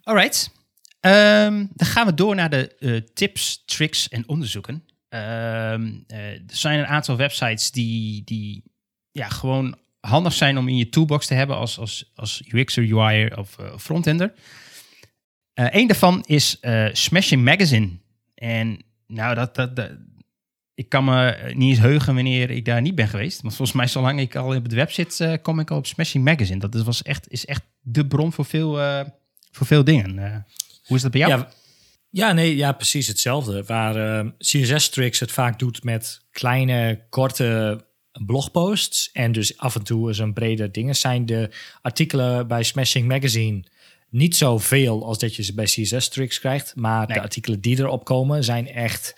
[0.03, 0.51] Alright.
[0.99, 4.85] Ehm, dan gaan we door naar de eh, tips, tricks en onderzoeken.
[5.09, 8.63] Ehm, eh, er zijn een aantal websites die, die
[9.11, 13.37] ja, gewoon handig zijn om in je toolbox te hebben als, als, als UX'er, UI'er
[13.37, 14.33] of eh, frontender.
[15.53, 16.57] Eén daarvan is
[16.91, 17.89] Smashing Magazine.
[18.35, 19.91] En nou, dat, dat, dat-
[20.81, 23.43] ik kan me niet eens heugen wanneer ik daar niet ben geweest.
[23.43, 25.85] Maar volgens mij, zolang ik al op het web zit, eh, kom ik al op
[25.87, 26.59] Smashing Magazine.
[26.59, 29.01] Dat is- was echt, is echt de bron voor veel, eh,
[29.51, 30.19] voor veel dingen.
[30.19, 30.35] Eh,
[30.85, 31.31] hoe is dat bij jou?
[31.31, 31.49] Ja,
[32.09, 33.63] ja, nee, ja, precies hetzelfde.
[33.63, 37.79] Waar eh, CSS Tricks het vaak doet met kleine, korte
[38.25, 39.09] blogposts.
[39.11, 40.95] En dus af en toe eens een breder dingen.
[40.95, 41.49] Zijn de
[41.81, 43.63] artikelen bij Smashing Magazine
[44.09, 46.73] niet zoveel als dat je ze bij CSS Tricks krijgt.
[46.75, 47.17] Maar Nee.
[47.17, 49.13] de artikelen die erop komen zijn echt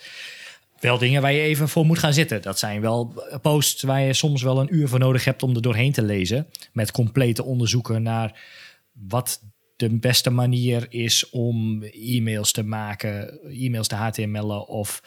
[0.84, 2.42] wel dingen waar je even voor moet gaan zitten.
[2.42, 5.62] Dat zijn wel posts waar je soms wel een uur voor nodig hebt om er
[5.62, 6.46] doorheen te lezen.
[6.72, 8.40] Met complete onderzoeken naar
[8.92, 9.40] wat
[9.76, 15.02] de beste manier is om e-mails te maken, e-mails te HTML'en of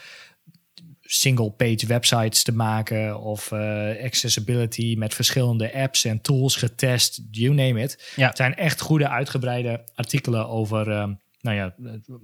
[1.02, 3.60] single-page websites te maken of uh,
[4.04, 8.12] accessibility met verschillende apps en tools getest, you name it.
[8.16, 8.28] Ja.
[8.28, 11.08] Het zijn echt goede uitgebreide artikelen over uh,
[11.48, 11.76] nou ja,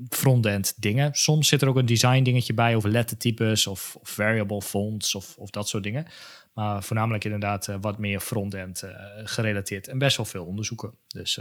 [0.09, 1.13] front-end dingen.
[1.13, 5.35] Soms zit er ook een design dingetje bij over lettertypes of, of variable fonts of,
[5.37, 6.05] of dat soort dingen.
[6.53, 8.83] Maar voornamelijk inderdaad uh, wat meer front-end
[9.23, 10.93] gerelateerd en best wel veel onderzoeken.
[11.07, 11.39] Dus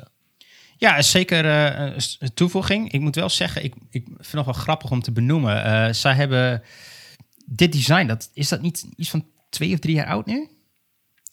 [0.76, 2.92] ja, is zeker uh, een toevoeging.
[2.92, 5.66] Ik moet wel zeggen, ik, ik vind het nog wel grappig om te benoemen.
[5.66, 6.62] Uh, zij hebben
[7.46, 10.48] dit design, dat, is dat niet iets van twee of drie jaar oud nu?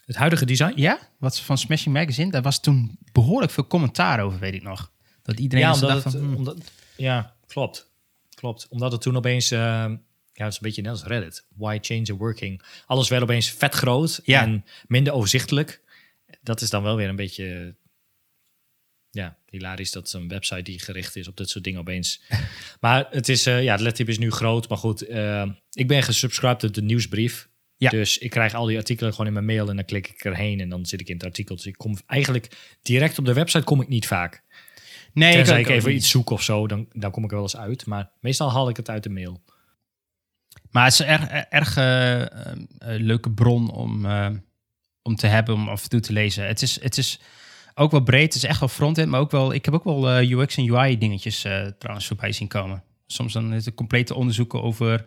[0.06, 0.74] Het huidige design?
[0.76, 2.32] Ja, wat van Smashing Magazine.
[2.32, 4.92] Daar was toen behoorlijk veel commentaar over, weet ik nog.
[5.30, 6.36] Dat iedereen ja, omdat het, van, hmm.
[6.36, 6.58] omdat,
[6.96, 7.92] ja, klopt.
[8.36, 8.68] Klopt.
[8.70, 9.98] Omdat het toen opeens, uh, ja,
[10.34, 11.46] het is een beetje net als Reddit.
[11.56, 12.62] Why change a working?
[12.86, 14.42] Alles werd opeens vet groot Ja.
[14.42, 15.82] en minder overzichtelijk.
[16.42, 17.76] Dat is dan wel weer een beetje
[19.12, 22.22] ja, hilarisch dat een website die gericht is op dit soort dingen opeens.
[22.82, 24.70] maar het is, uh, ja, het lettertype is nu groot.
[24.70, 27.50] Maar goed, uh, ik ben gesubscribed op de nieuwsbrief.
[27.78, 27.90] Ja.
[27.90, 30.60] Dus ik krijg al die artikelen gewoon in mijn mail en dan klik ik erheen
[30.60, 31.56] en dan zit ik in het artikel.
[31.56, 34.44] Dus ik kom eigenlijk direct op de website kom ik niet vaak.
[35.14, 35.98] Nee, Tenzij ik, ik even niet.
[35.98, 37.86] iets zoek of zo, dan, dan kom ik er wel eens uit.
[37.86, 39.42] Maar meestal haal ik het uit de mail.
[40.72, 42.26] Maar het is een erg, erg uh, uh,
[42.80, 44.30] leuke bron om, uh,
[45.02, 46.48] om te hebben, om af en toe te lezen.
[46.48, 47.20] Het is, het is
[47.76, 50.22] ook wel breed, het is echt wel frontend, maar ook wel, ik heb ook wel
[50.22, 51.42] UX en UI dingetjes
[51.78, 52.84] trouwens voorbij zien komen.
[53.08, 55.06] Soms dan is het complete onderzoeken over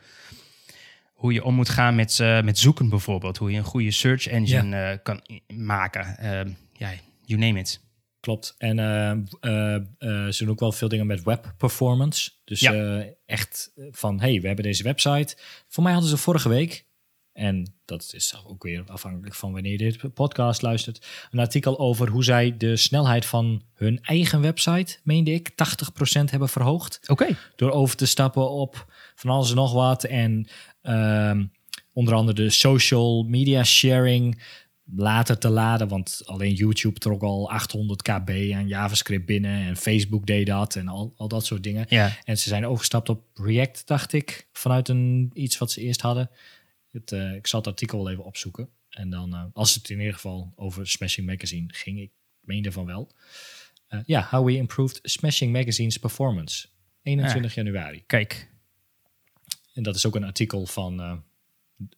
[1.12, 3.36] hoe je om moet gaan met, met zoeken bijvoorbeeld.
[3.36, 4.96] Hoe je een goede search engine ja.
[4.96, 6.16] kan maken.
[6.72, 6.90] Ja,
[7.24, 7.80] you name it.
[8.22, 8.54] Klopt.
[8.58, 12.30] En uh, ze doen ook wel veel dingen met web performance.
[12.44, 13.04] Dus ja.
[13.26, 15.36] echt van, hey, we hebben deze website.
[15.68, 16.86] Voor mij hadden ze vorige week,
[17.32, 22.08] en dat is ook weer afhankelijk van wanneer je dit podcast luistert, een artikel over
[22.08, 25.54] hoe zij de snelheid van hun eigen website, meende ik, 80%
[26.24, 26.98] hebben verhoogd.
[27.02, 27.22] Oké.
[27.22, 27.36] Okay.
[27.56, 30.04] Door over te stappen op van alles en nog wat.
[30.04, 30.48] En
[30.82, 31.52] um,
[31.92, 34.42] onder andere de social media sharing
[34.84, 40.26] later te laden, want alleen YouTube trok al 800 kb aan JavaScript binnen en Facebook
[40.26, 41.86] deed dat en al, al dat soort dingen.
[41.88, 42.18] Ja.
[42.24, 46.30] En ze zijn overgestapt op React, dacht ik, vanuit een, iets wat ze eerst hadden.
[46.90, 48.68] Het, uh, ik zal het artikel wel even opzoeken.
[48.90, 52.10] En dan, uh, als het in ieder geval over Smashing Magazine ging, ik
[52.40, 53.10] meende van wel.
[53.88, 56.68] Uh, ja, How We Improved Smashing Magazine's Performance.
[57.02, 57.62] 21 ja.
[57.62, 58.02] januari.
[58.06, 58.50] Kijk.
[59.74, 61.22] En dat is ook een artikel van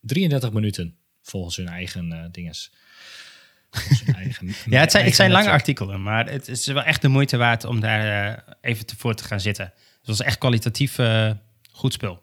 [0.00, 2.72] 33 minuten, volgens hun eigen dinges.
[3.70, 7.08] Hun eigen, ja, het zijn, het zijn lange artikelen, maar het is wel echt de
[7.08, 9.72] moeite waard om daar even te voor te gaan zitten.
[9.74, 10.98] Dus dat is echt kwalitatief
[11.72, 12.22] goed spul.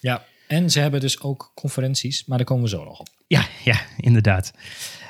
[0.00, 3.08] Ja, en ze hebben dus ook conferenties, maar daar komen we zo nog op.
[3.26, 4.52] Ja, ja inderdaad.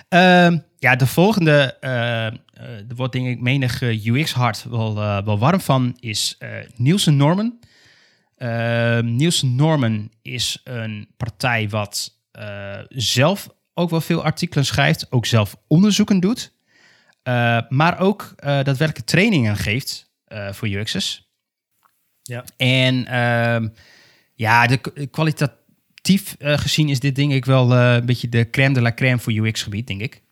[0.09, 5.39] Uh, ja, de volgende, uh, uh, er wordt denk ik menig UX-hart wel, uh, wel
[5.39, 6.39] warm van, is
[6.76, 7.59] Nielsen Norman.
[8.37, 12.20] Ehm, Nielsen Norman is een partij wat
[12.89, 16.53] zelf ook wel veel artikelen schrijft, ook zelf onderzoeken doet,
[17.68, 20.11] maar ook daadwerkelijk trainingen geeft
[20.51, 21.28] voor UX'ers.
[22.22, 22.45] Ja.
[22.57, 23.68] En ehm,
[24.35, 28.95] ja, de kwalitatief gezien is dit denk ik wel een beetje de crème de la
[28.95, 30.22] crème voor UX-gebied, denk ik.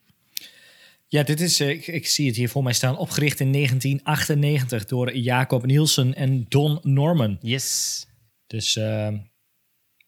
[1.11, 5.15] Ja, dit is, ik, ik, zie het hier voor mij staan, opgericht in 1998 door
[5.15, 7.37] Jacob Nielsen en Don Norman.
[7.41, 8.05] Yes.
[8.47, 9.17] Dus ehm,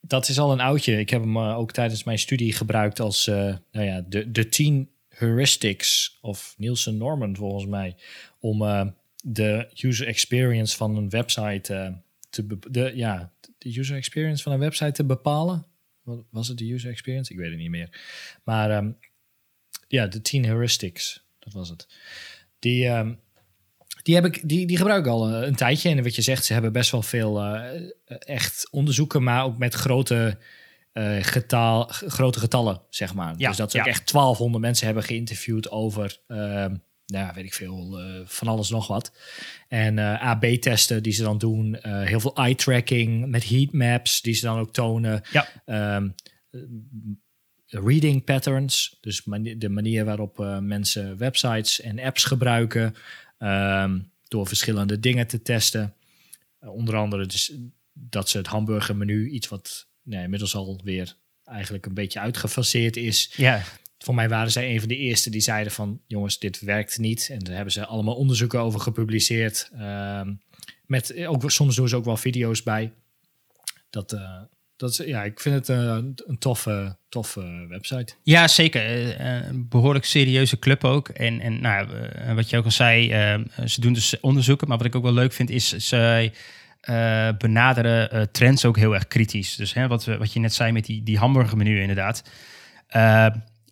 [0.02, 1.00] dat is al een oudje.
[1.00, 6.18] Ik heb hem ook tijdens mijn studie gebruikt als nou ja, de, de tien heuristics
[6.22, 7.96] of Nielsen Norman volgens mij.
[8.40, 8.94] Om
[9.24, 11.62] de user experience van een website
[12.30, 15.66] te de, ja, de user experience van een website te bepalen.
[16.30, 17.32] Was het de user experience?
[17.32, 18.02] Ik weet het niet meer.
[18.44, 18.98] Maar um,
[19.88, 21.88] ja, de 10 heuristics, dat was het.
[22.60, 23.20] Die, um,
[24.04, 25.90] die, heb ik, die, die gebruik ik al een, een, tijdje.
[25.90, 27.62] En wat je zegt, ze hebben best wel veel uh,
[28.08, 30.38] echt onderzoeken, maar ook met grote,
[30.94, 33.34] uh, getal, grote getallen, zeg maar.
[33.38, 33.84] Ja, dus dat ze ja.
[33.84, 36.66] ook echt 1200 mensen hebben geïnterviewd over uh,
[37.06, 39.12] nou, weet ik veel, van alles nog wat.
[39.68, 41.78] En AB-testen die ze dan doen.
[41.82, 45.22] Heel veel eye-tracking met heatmaps die ze dan ook tonen.
[45.32, 45.96] Ja.
[45.96, 46.16] Um,
[47.66, 49.24] reading patterns, dus
[49.58, 52.96] de manier waarop mensen websites en apps gebruiken.
[53.44, 55.94] Um, door verschillende dingen te testen.
[56.60, 57.54] onder andere dus
[57.94, 63.34] dat ze het hamburgermenu, iets wat nee, inmiddels alweer eigenlijk een beetje uitgefaseerd is.
[63.36, 63.64] Ja
[64.04, 67.30] voor mij waren zij een van de eerste die zeiden van jongens, dit werkt niet.
[67.32, 69.70] En daar hebben ze allemaal onderzoeken over gepubliceerd.
[69.80, 70.42] Um,
[70.86, 72.94] met ook, soms doen ze ook wel video's bij.
[73.90, 74.42] Dat, uh,
[74.82, 78.14] dat ja, ik vind het uh, een toffe, toffe website.
[78.24, 79.20] Ja, zeker.
[79.22, 81.10] een behoorlijk serieuze club ook.
[81.10, 81.88] En, en nou,
[82.36, 83.08] wat je ook al zei,
[83.66, 84.68] ze doen dus onderzoeken.
[84.68, 86.34] Maar wat ik ook wel leuk vind, is zij
[87.38, 89.56] benaderen trends ook heel erg kritisch.
[89.56, 92.24] Dus hè, wat, wat je net zei met die, die hamburgermenu inderdaad.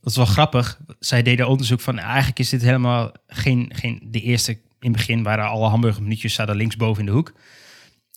[0.01, 0.79] dat is wel grappig.
[0.99, 5.23] Zij deden onderzoek van eigenlijk is dit helemaal geen, geen de eerste in het begin
[5.23, 7.33] waren alle hamburgermenuutjes zaten linksboven in de hoek.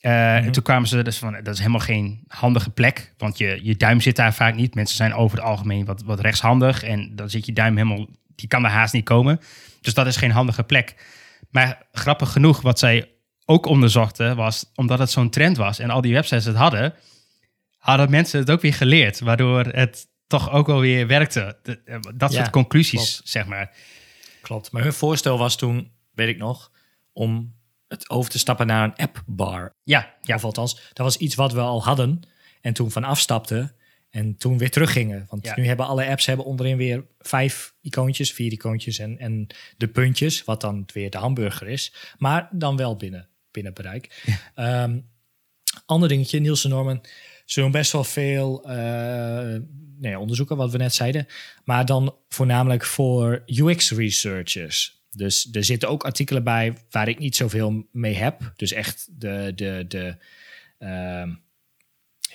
[0.03, 3.59] Uh, En toen kwamen ze dus van, dat is helemaal geen handige plek, want je,
[3.63, 4.75] je duim zit daar vaak niet.
[4.75, 8.49] Mensen zijn over het algemeen wat, wat rechtshandig en dan zit je duim helemaal, die
[8.49, 9.41] kan er haast niet komen.
[9.81, 10.95] Dus dat is geen handige plek.
[11.51, 13.11] Maar grappig genoeg, wat zij
[13.45, 16.95] ook onderzochten, was omdat het zo'n trend was en al die websites het hadden,
[17.79, 21.59] hadden mensen het ook weer geleerd, waardoor het toch ook alweer werkte.
[22.15, 23.71] Dat soort conclusies, zeg maar.
[24.41, 26.71] Klopt, maar hun voorstel was toen weet ik nog,
[27.13, 27.55] om
[27.93, 29.75] het over te stappen naar een appbar.
[29.83, 30.35] Ja, ja.
[30.35, 32.21] Of althans, dat was iets wat we al hadden
[32.61, 33.75] en toen van afstapten
[34.11, 35.27] en toen weer teruggingen.
[35.29, 39.89] Want nu hebben alle apps hebben onderin weer vijf icoontjes, vier icoontjes en, en de
[39.89, 41.95] puntjes, wat dan weer de hamburger is.
[42.19, 44.23] Maar dan wel binnen, binnen bereik.
[44.55, 44.83] Ja.
[44.83, 45.11] Um,
[45.87, 47.05] ander dingetje, Nielsen Norman.
[47.45, 49.57] Ze doen best wel veel uh,
[49.99, 51.27] nee, onderzoeken, wat we net zeiden.
[51.65, 55.02] Maar dan voornamelijk voor UX researchers.
[55.17, 58.53] Dus er zitten ook artikelen bij waar ik niet zoveel mee heb.
[58.57, 60.17] Dus echt de, de, de
[60.79, 61.35] uh,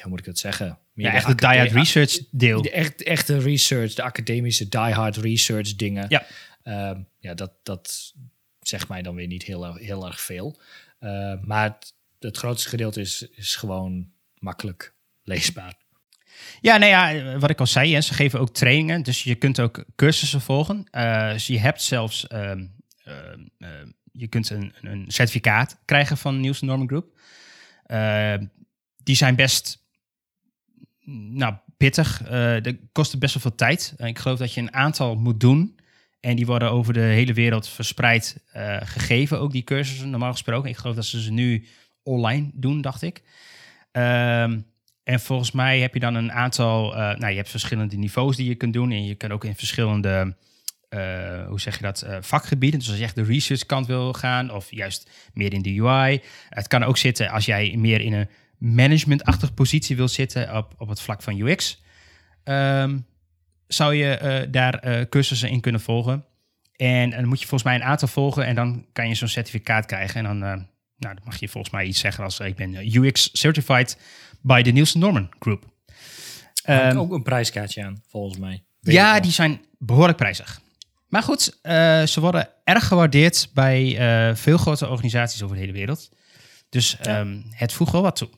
[0.01, 0.79] hoe moet ik dat zeggen?
[0.93, 2.61] Meer ja, echt de die-hard research deel.
[2.61, 6.05] De echt, echte research, de academische die-hard research dingen.
[6.09, 6.25] Ja,
[6.63, 8.13] uh, ja dat, dat
[8.59, 10.59] zegt mij dan weer niet heel, heel erg veel.
[10.99, 15.73] Uh, maar het, het, grootste gedeelte is, is gewoon makkelijk leesbaar.
[16.61, 19.85] Ja, nou ja, wat ik al zei, ze geven ook trainingen, dus je kunt ook
[19.95, 20.87] cursussen volgen.
[20.91, 22.51] Uh, dus je hebt zelfs, uh,
[23.05, 23.67] uh,
[24.11, 27.19] je kunt een, een, certificaat krijgen van Niels Norman Group.
[27.85, 28.45] Ehm,
[29.03, 29.85] die zijn best,
[31.29, 32.21] nou, pittig.
[32.61, 33.93] dat kost best wel veel tijd.
[33.97, 35.79] ik geloof dat je een aantal moet doen.
[36.19, 38.43] En die worden over de hele wereld verspreid
[38.79, 40.69] gegeven, ook die cursussen, normaal gesproken.
[40.69, 41.65] Ik geloof dat ze ze nu
[42.03, 43.21] online doen, dacht ik.
[43.91, 44.59] Ehm
[45.07, 48.47] en volgens mij heb je dan een aantal, uh, nou, je hebt verschillende niveaus die
[48.47, 48.91] je kunt doen.
[48.91, 50.35] En je kan ook in verschillende,
[50.89, 52.79] uh, hoe zeg je dat, uh, vakgebieden.
[52.79, 56.21] Dus als je echt de research kant wil gaan, of juist meer in de UI.
[56.49, 60.87] Het kan ook zitten als jij meer in een managementachtige positie wil zitten op, op
[60.87, 61.81] het vlak van UX.
[62.43, 63.05] Um,
[63.67, 66.25] zou je daar cursussen in kunnen volgen.
[66.75, 69.85] En, dan moet je volgens mij een aantal volgen en dan kan je zo'n certificaat
[69.85, 70.25] krijgen.
[70.25, 73.97] En dan, nou, dan mag je volgens mij iets zeggen als ik ben UX certified
[74.41, 75.65] bij de Nielsen Norman Group.
[76.69, 78.63] Um, ook een prijskaartje aan, volgens mij.
[78.79, 80.61] ja, die zijn behoorlijk prijzig.
[81.07, 85.73] Maar goed, uh, ze worden erg gewaardeerd bij uh, veel grote organisaties over de hele
[85.73, 86.09] wereld.
[86.69, 87.19] Dus ja.
[87.19, 88.29] um, het voegt wel wat toe.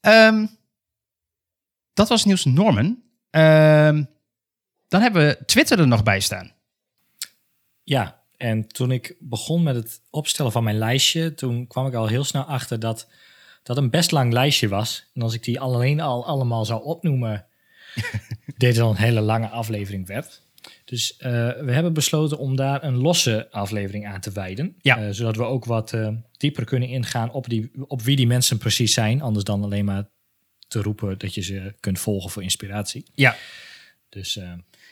[0.00, 0.58] Um,
[1.92, 3.02] dat was Niels Norman.
[4.88, 6.52] dan hebben we Twitter er nog bij staan.
[7.82, 12.06] Ja, en toen ik begon met het opstellen van mijn lijstje, toen kwam ik al
[12.06, 13.08] heel snel achter dat
[13.62, 15.06] dat een best lang lijstje was.
[15.14, 17.46] En als ik die alleen al allemaal zou opnoemen,
[18.56, 20.42] deed dan een hele lange aflevering werd.
[20.84, 21.20] Dus uh,
[21.50, 24.74] we hebben besloten om daar een losse aflevering aan te wijden.
[24.80, 25.02] Ja.
[25.02, 28.58] Uh, zodat we ook wat uh, dieper kunnen ingaan op, die, op wie die mensen
[28.58, 29.22] precies zijn.
[29.22, 30.04] Anders dan alleen maar
[30.68, 33.04] te roepen dat je ze kunt volgen voor inspiratie.
[33.14, 33.36] Ja.
[34.08, 34.40] Dus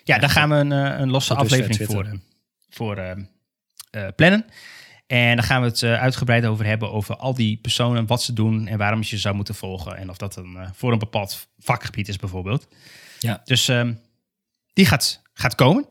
[0.04, 2.20] ja, daar gaan we een, een losse aflevering voor,
[2.68, 3.26] voor
[4.16, 4.44] plannen.
[5.10, 8.32] En dan gaan we het uh, uitgebreid over hebben over al die personen, wat ze
[8.32, 9.96] doen en waarom je ze zou moeten volgen.
[9.96, 12.68] En of dat een, uh, voor een bepaald vakgebied is bijvoorbeeld.
[13.18, 13.40] Ja.
[13.44, 14.00] Dus um,
[14.72, 15.86] die gaat, gaat komen.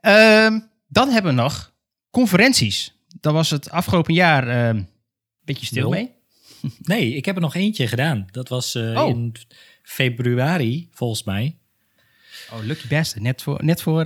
[0.00, 1.72] Um, dan hebben we nog
[2.10, 2.94] conferenties.
[3.20, 4.84] Dat was het afgelopen jaar een uh,
[5.40, 6.12] beetje stil mee.
[6.78, 8.26] Nee, ik heb er nog eentje gedaan.
[8.30, 9.08] Dat was uh, oh.
[9.08, 9.34] in
[9.82, 11.58] februari, volgens mij.
[12.52, 13.16] Oh, lucky best.
[13.20, 13.64] Net voor...
[13.64, 14.04] Net voor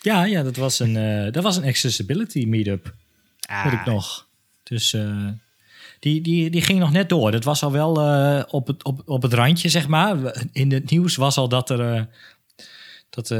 [0.00, 0.94] ja, ja, dat was een,
[1.32, 2.94] dat was een accessibility meetup.
[3.48, 3.64] Ah.
[3.64, 4.28] Weet ik nog.
[4.62, 5.28] Dus uh,
[5.98, 7.30] die, die, die ging nog net door.
[7.30, 10.44] Dat was al wel uh, op, het, op, op het randje, zeg maar.
[10.52, 12.08] In het nieuws was al dat er
[13.10, 13.34] dat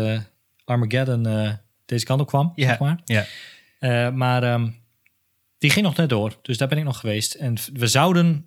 [0.64, 1.56] Armageddon
[1.86, 2.68] deze kant op kwam, ja.
[2.68, 3.00] zeg maar.
[3.04, 4.10] Ja.
[4.10, 4.76] maar um,
[5.58, 6.38] die ging nog net door.
[6.42, 7.34] Dus daar ben ik nog geweest.
[7.34, 8.46] En we zouden,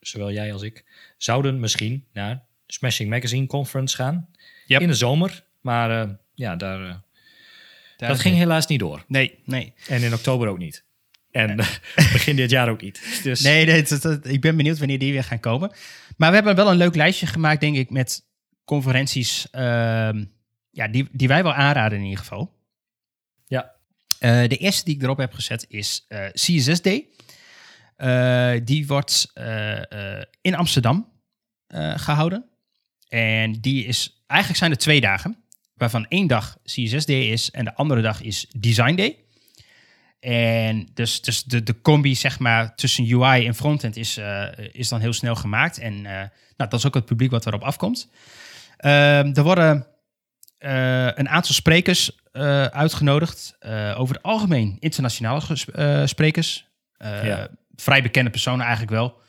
[0.00, 0.84] zowel jij als ik,
[1.16, 4.28] zouden misschien naar Smashing Magazine Conference gaan.
[4.66, 4.80] Yep.
[4.80, 5.44] In de zomer.
[5.60, 7.04] Maar ja, daar
[7.96, 9.04] dat ging helaas niet door.
[9.06, 9.72] Nee, nee.
[9.88, 10.84] En in oktober ook niet.
[11.30, 11.56] En
[12.12, 13.00] begin dit jaar ook niet.
[13.22, 13.40] Dus...
[13.40, 13.84] Nee, nee
[14.22, 15.72] ik ben benieuwd wanneer die weer gaan komen.
[16.16, 18.24] Maar we hebben wel een leuk lijstje gemaakt, denk ik, met
[18.64, 19.60] conferenties uh,
[20.70, 22.54] ja, die, die wij wel aanraden in ieder geval.
[23.46, 23.74] Ja.
[24.20, 27.08] Uh, de eerste die ik erop heb gezet is uh, CSS Day.
[27.96, 31.12] Eh, die wordt eh, eh, in Amsterdam
[31.66, 32.44] eh, gehouden.
[33.08, 35.44] En die is, eigenlijk zijn er twee dagen,
[35.76, 39.16] waarvan één dag CSS Day is en de andere dag is Design Day.
[40.20, 44.88] En dus, dus de, de combi zeg maar, tussen UI en frontend is, eh, is
[44.88, 45.78] dan heel snel gemaakt.
[45.78, 46.12] En eh,
[46.56, 48.10] nou, dat is ook het publiek wat erop afkomt.
[48.76, 49.86] Ehm, er worden
[50.58, 52.24] eh, een aantal sprekers
[52.70, 53.56] uitgenodigd.
[53.96, 55.40] over het algemeen internationale
[56.06, 56.66] sprekers.
[56.98, 57.48] Ja.
[57.76, 59.20] Vrij bekende personen eigenlijk wel.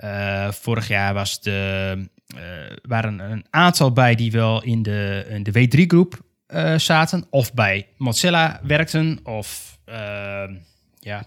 [0.00, 2.40] Eh, vorig jaar was de, eh,
[2.82, 7.26] waren een aantal bij die wel in de, in de W3-groep eh, zaten.
[7.30, 9.20] Of bij Mozilla werkten.
[9.22, 10.54] Of ehm,
[11.00, 11.26] ja,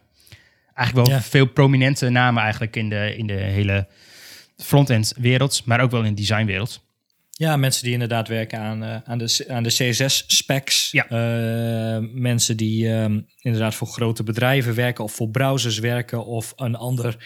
[0.73, 1.21] eigenlijk wel Ja.
[1.23, 3.87] veel prominente namen eigenlijk in de, in de hele
[4.57, 5.61] front-end wereld.
[5.65, 6.81] Maar ook wel in de designwereld.
[7.31, 10.91] Ja, mensen die inderdaad werken aan, aan, de, aan de CSS-specs.
[10.91, 11.05] Ja.
[12.13, 17.17] mensen die ehm, inderdaad voor grote bedrijven werken of voor browsers werken of een ander,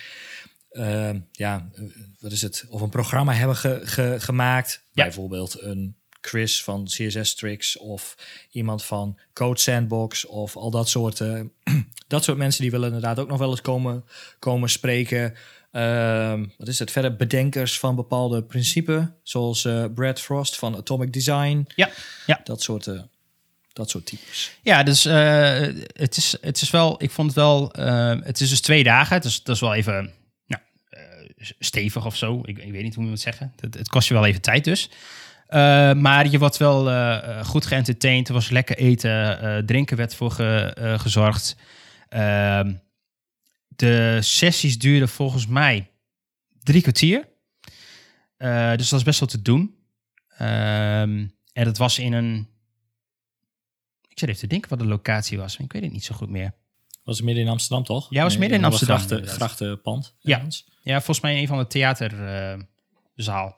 [0.77, 1.83] ehm, ja, eh,
[2.19, 2.65] wat is het?
[2.69, 4.83] Of een programma hebben ge- ge- gemaakt.
[4.91, 5.03] Ja.
[5.03, 8.15] Bijvoorbeeld een Chris van CSS Tricks of
[8.51, 11.41] iemand van Code Sandbox of al dat soort, eh,
[12.07, 14.05] dat soort mensen die willen inderdaad ook nog wel eens komen,
[14.39, 15.33] komen spreken.
[15.71, 17.15] Ehm, wat is het verder?
[17.15, 21.67] Bedenkers van bepaalde principes, zoals eh, Brad Frost van Atomic Design.
[21.75, 21.89] Ja,
[22.25, 22.41] ja.
[22.43, 22.89] Dat soort,
[23.73, 24.51] dat soort types.
[24.61, 27.69] Ja, dus het, is, het is wel, ik vond het wel,
[28.23, 29.21] het is dus twee dagen.
[29.21, 30.13] Dus dat is wel even
[31.59, 32.41] stevig of zo.
[32.45, 33.53] Ik, ik weet niet hoe je moet zeggen.
[33.59, 34.89] Het, het kost je wel even tijd dus.
[35.47, 38.27] Eh, maar je wordt wel eh, eh, goed geëntertained.
[38.27, 41.55] Er was lekker eten, drinken werd voor ge- gezorgd.
[42.09, 42.73] Ehm,
[43.67, 45.91] de sessies duurden volgens mij
[46.63, 47.27] drie kwartier.
[48.77, 49.75] Dus dat is best wel te doen.
[50.37, 52.47] Ehm, en dat was in een
[54.17, 55.57] ik zit even te denken wat de locatie was.
[55.57, 56.53] Ik weet het niet zo goed meer.
[57.07, 58.07] Was het midden in Amsterdam, toch?
[58.09, 60.15] Ja, was midden in Amsterdam, Grachten, grachtenpand.
[60.19, 60.41] Ja.
[60.83, 63.55] Ja, volgens mij in een van de theaterzaal.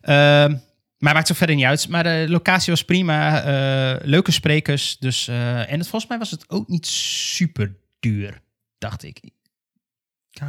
[0.00, 0.56] Ehm
[0.98, 1.88] maar maakt ook verder niet uit.
[1.88, 3.42] Maar de locatie was prima.
[3.42, 4.98] eh, leuke sprekers.
[4.98, 8.40] Dus, eh, en het, volgens mij was het ook niet super duur,
[8.78, 9.20] dacht ik.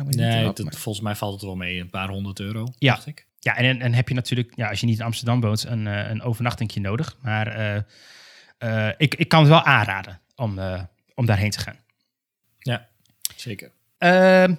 [0.06, 1.80] Nee, erop, dat- maar- volgens mij valt het wel mee.
[1.80, 2.94] Een paar honderd euro, Ja.
[2.94, 3.28] dacht ik.
[3.40, 6.10] Ja, en, en heb je natuurlijk, ja, als je niet in Amsterdam woont, een, eh,
[6.10, 7.18] een overnachtingje nodig.
[7.22, 7.48] Maar
[8.98, 10.60] ik, ik kan het wel aanraden om,
[11.16, 11.76] om daarheen te gaan.
[13.42, 13.72] Zeker.
[13.98, 14.56] Ehm,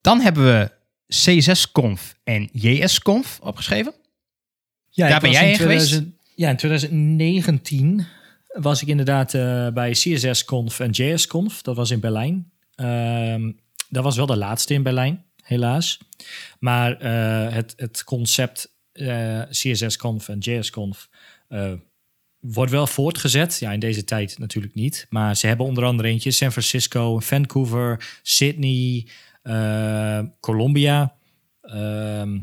[0.00, 0.70] dan hebben we
[1.08, 3.94] CSS-conf en JS-conf opgeschreven.
[4.90, 5.86] Ja, Daar ben jij in geweest?
[5.86, 8.06] 2000 Ja, in 2019
[8.48, 11.62] was ik inderdaad eh, bij CSS-conf en JS-conf.
[11.62, 12.50] Dat was in Berlijn.
[12.74, 13.52] Ehm,
[13.88, 15.98] dat was wel de laatste in Berlijn, helaas.
[16.58, 21.08] Maar eh, het, het concept eh, CSS-conf en JS-conf
[22.52, 23.58] wordt wel voortgezet.
[23.58, 25.06] Ja, in deze tijd natuurlijk niet.
[25.10, 29.06] Maar ze hebben onder andere eentje San Francisco, Vancouver, Sydney,
[29.42, 31.14] eh, Colombia.
[31.62, 32.34] Ehm,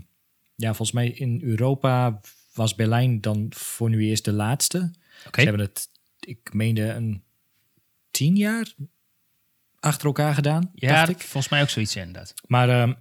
[0.55, 2.19] ja, volgens mij in Europa
[2.53, 4.91] was Berlijn dan voor nu eerst de laatste.
[5.35, 5.89] Ze hebben het,
[6.19, 7.23] ik meende, een
[8.11, 8.73] tien jaar
[9.79, 11.19] achter elkaar gedaan, Ja, dacht ik.
[11.19, 12.33] volgens mij ook zoiets inderdaad.
[12.47, 12.93] Maar ehm,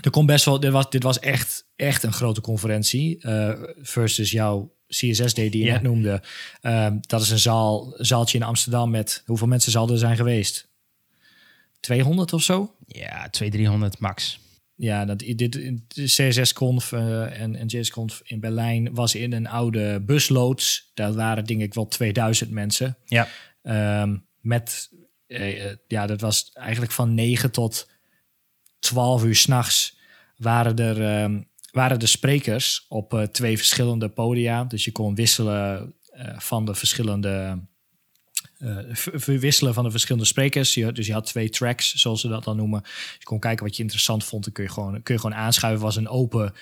[0.00, 3.18] er komt best wel, dit was, dit was echt, echt een grote conferentie.
[3.20, 6.22] eh, versus jouw CSS Day die je net noemde.
[6.60, 10.68] Ehm, dat is een zaal, zaaltje in Amsterdam met, hoeveel mensen zal er zijn geweest?
[11.80, 12.74] 200 of zo?
[12.86, 14.40] Ja, 200, 300 max.
[14.74, 20.00] Ja, dat, dit, de CSS-conf eh, en, en JS-conf in Berlijn was in een oude
[20.00, 20.90] busloods.
[20.94, 22.96] Daar waren denk ik wel 2000 mensen.
[23.04, 23.28] Ja.
[23.62, 24.90] Ehm, met,
[25.26, 27.90] eh, eh, ja, dat was eigenlijk van 9 tot
[28.78, 29.98] 12 uur s'nachts
[30.36, 31.40] waren er, ehm,
[31.78, 34.64] waren de sprekers op eh, twee verschillende podia.
[34.64, 37.58] Dus je kon wisselen eh, van de verschillende.
[39.24, 40.74] wisselen van de verschillende sprekers.
[40.74, 42.82] Je, dus je had twee tracks, zoals ze dat dan noemen.
[43.18, 44.44] Je kon kijken wat je interessant vond.
[44.44, 45.84] Dan kun je gewoon, kun je gewoon aanschuiven.
[45.84, 46.54] Het was een open,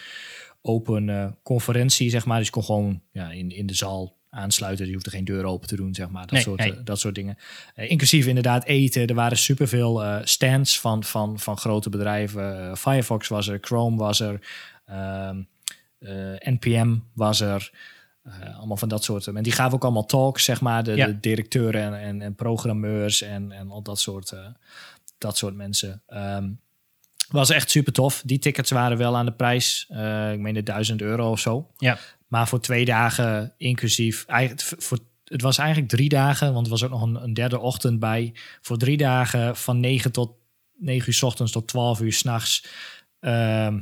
[0.63, 2.37] open conferentie, zeg maar.
[2.37, 4.87] Dus je kon gewoon ja, in, in de zaal aansluiten.
[4.87, 6.23] Je hoefde geen deur open te doen, zeg maar.
[6.23, 6.83] Dat, Nee, soort, nee.
[6.83, 7.39] dat soort dingen.
[7.75, 9.07] Inclusief inderdaad eten.
[9.07, 12.77] Er waren superveel stands van, van, van grote bedrijven.
[12.77, 14.41] Firefox was er, Chrome was er,
[16.39, 17.71] NPM was er.
[18.23, 19.27] Eh, allemaal van dat soort.
[19.27, 20.83] En die gaven ook allemaal talks, zeg maar.
[20.85, 21.07] De, Ja.
[21.07, 24.47] de directeuren en, en, en programmeurs en, en al dat soort, eh,
[25.19, 26.03] dat soort mensen.
[26.07, 26.49] Ehm,
[27.29, 28.23] was echt super tof.
[28.25, 29.87] Die tickets waren wel aan de prijs.
[29.89, 31.71] eh, ik meen de 1000 euro of zo.
[31.77, 31.99] Ja.
[32.29, 34.25] Maar voor twee dagen inclusief.
[34.27, 37.59] Eigenlijk, voor, het was eigenlijk drie dagen, want er was ook nog een, een derde
[37.59, 38.35] ochtend bij.
[38.61, 40.33] Voor drie dagen van 9 tot
[40.79, 42.67] 9 uur s ochtends tot 12 uur s'nachts.
[43.21, 43.81] Ehm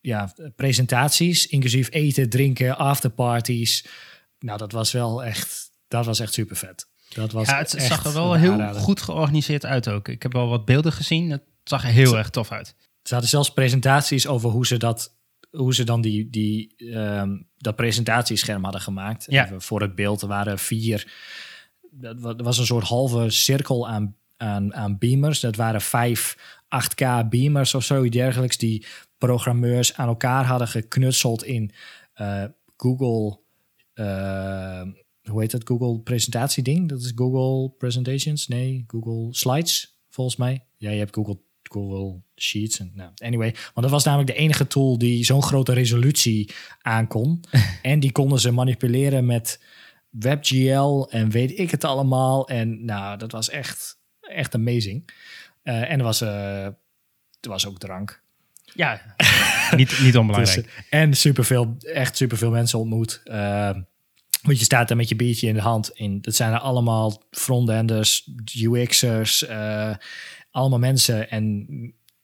[0.00, 3.84] ja, presentaties, inclusief eten, drinken, afterparties.
[4.38, 6.88] Nou, dat was wel echt, dat was echt super vet.
[7.08, 10.08] Dat was Ja, het echt zag er wel heel goed georganiseerd uit ook.
[10.08, 11.30] Ik heb wel wat beelden gezien.
[11.30, 12.74] Het zag er heel erg tof uit.
[13.02, 15.18] Ze hadden zelfs presentaties over hoe ze dat
[15.50, 19.26] hoe ze dan die, die, ehm, dat presentatiescherm hadden gemaakt.
[19.28, 19.44] Ja.
[19.44, 21.12] Even voor het beeld, er waren vier.
[21.90, 25.40] Dat wa- was een soort halve cirkel aan, aan, aan beamers.
[25.40, 26.36] Dat waren vijf
[26.68, 28.56] 8K beamers of zoiets dergelijks.
[28.56, 28.86] Die
[29.20, 31.70] programmeurs aan elkaar hadden geknutseld in
[32.14, 32.44] eh,
[32.76, 33.38] Google.
[33.94, 34.82] eh,
[35.22, 35.66] hoe heet dat?
[35.66, 36.88] Google presentatieding?
[36.88, 38.48] Dat is Google Presentations?
[38.48, 40.64] Nee, Google Slides, volgens mij.
[40.76, 42.78] Ja, je hebt Google, Google Sheets.
[42.78, 46.50] En, nou, anyway, want dat was namelijk de enige tool die zo'n grote resolutie
[46.80, 47.40] aankon.
[47.82, 49.64] en die konden ze manipuleren met
[50.10, 52.48] WebGL en weet ik het allemaal.
[52.48, 55.10] En nou, dat was echt, echt amazing.
[55.62, 56.76] Eh, en er was, er
[57.40, 58.22] was ook drank.
[58.74, 59.00] Ja,
[59.76, 60.64] niet, niet onbelangrijk.
[60.66, 63.20] Dus, eh, en superveel, echt superveel mensen ontmoet.
[63.24, 63.70] Eh,
[64.42, 65.92] want je staat daar met je biertje in de hand.
[65.98, 68.28] En dat zijn er allemaal frontenders,
[68.60, 69.94] UX'ers, eh,
[70.50, 71.30] allemaal mensen.
[71.30, 71.66] En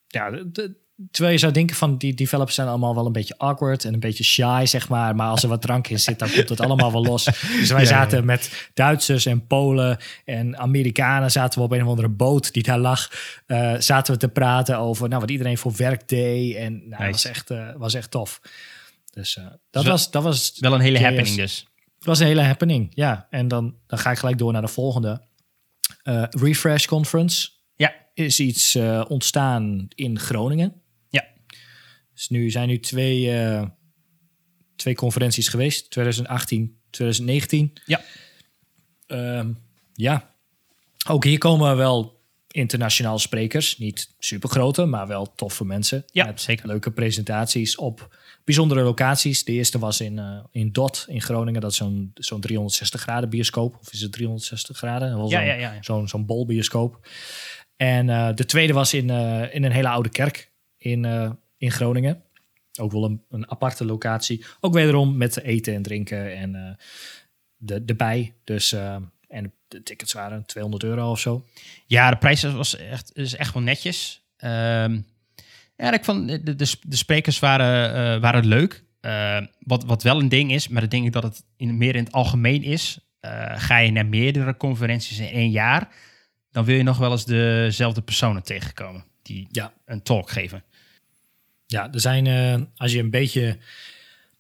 [0.06, 0.76] ja, de-
[1.10, 4.00] terwijl je zou denken van die developers zijn allemaal wel een beetje awkward en een
[4.00, 5.14] beetje shy, zeg maar.
[5.16, 7.24] Maar als er wat drank in zit, dan komt het allemaal wel los.
[7.60, 8.24] Dus wij zaten ja.
[8.24, 12.78] met Duitsers en Polen en Amerikanen zaten we op een of andere boot die daar
[12.78, 13.10] lag.
[13.46, 16.54] eh, zaten we te praten over nou, wat iedereen voor werk deed.
[16.54, 18.40] En nou, dat was echt, eh, was echt tof.
[19.12, 21.66] Dus eh, dat, wel- was, dat was Wel een hele happening dus.
[21.96, 23.26] het was een hele happening, ja.
[23.30, 25.20] En dan, dan ga ik gelijk door naar de volgende.
[26.30, 28.76] Refresh Conference Ja, is iets
[29.08, 30.80] ontstaan in Groningen.
[32.16, 33.62] Dus nu zijn nu twee, eh,
[34.76, 35.90] twee conferenties geweest.
[35.90, 37.72] 2018, 2019.
[37.86, 38.00] Ja.
[39.06, 39.52] Ehm,
[39.94, 40.34] ja.
[41.08, 43.78] Ook hier komen wel internationaal sprekers.
[43.78, 46.04] Niet supergrote, maar wel toffe mensen.
[46.12, 46.66] Ja, Met zeker.
[46.66, 49.44] leuke presentaties op bijzondere locaties.
[49.44, 51.60] De eerste was in, eh, in DOT in Groningen.
[51.60, 53.76] Dat is zo'n zo'n 360 graden bioscoop.
[53.80, 55.08] Of is het 360 graden?
[55.08, 56.06] Ja, zo'n- ja, ja.
[56.06, 57.08] Zo'n bolbioscoop.
[57.76, 59.10] En eh, de tweede was in,
[59.52, 61.04] in een hele oude kerk in,
[61.58, 62.22] in Groningen.
[62.80, 64.44] Ook wel een, een aparte locatie.
[64.60, 66.84] Ook wederom met eten en drinken en eh
[67.56, 68.34] de, erbij.
[68.44, 68.96] Dus, eh,
[69.28, 71.44] en de tickets waren 200 euro of zo.
[71.86, 74.22] Ja, de prijs was echt, is echt wel netjes.
[74.36, 75.00] Ehm,
[75.76, 78.84] ja, ik vond de, de, de sprekers waren, eh, waren leuk.
[79.00, 82.04] Eh, wat, wat wel een ding is, maar ik denk dat het in, meer in
[82.04, 83.00] het algemeen is.
[83.56, 85.88] ga je naar meerdere conferenties in één jaar,
[86.50, 89.72] dan wil je nog wel eens dezelfde personen tegenkomen die Ja.
[89.84, 90.62] een talk geven.
[91.66, 93.58] Ja, er zijn, eh, als je een beetje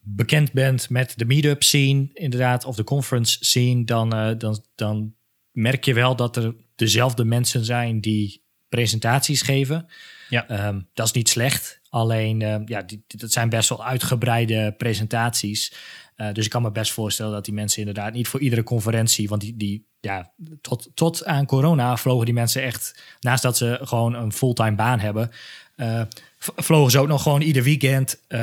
[0.08, 5.14] bekend bent met de meetup scene, inderdaad, of de conference scene, dan, eh, dan, dan
[5.50, 9.86] merk je wel dat er dezelfde mensen zijn die presentaties geven.
[10.28, 10.48] Ja.
[10.48, 15.72] Ehm, dat is niet slecht, alleen eh, ja, die, dat zijn best wel uitgebreide presentaties.
[16.16, 19.28] Eh, dus ik kan me best voorstellen dat die mensen inderdaad niet voor iedere conferentie,
[19.28, 23.78] want die, die ja, tot, tot aan corona vlogen die mensen echt, naast dat ze
[23.82, 25.30] gewoon een fulltime baan hebben,
[25.76, 26.02] eh,
[26.38, 28.40] vlogen ze ook nog gewoon ieder weekend eh,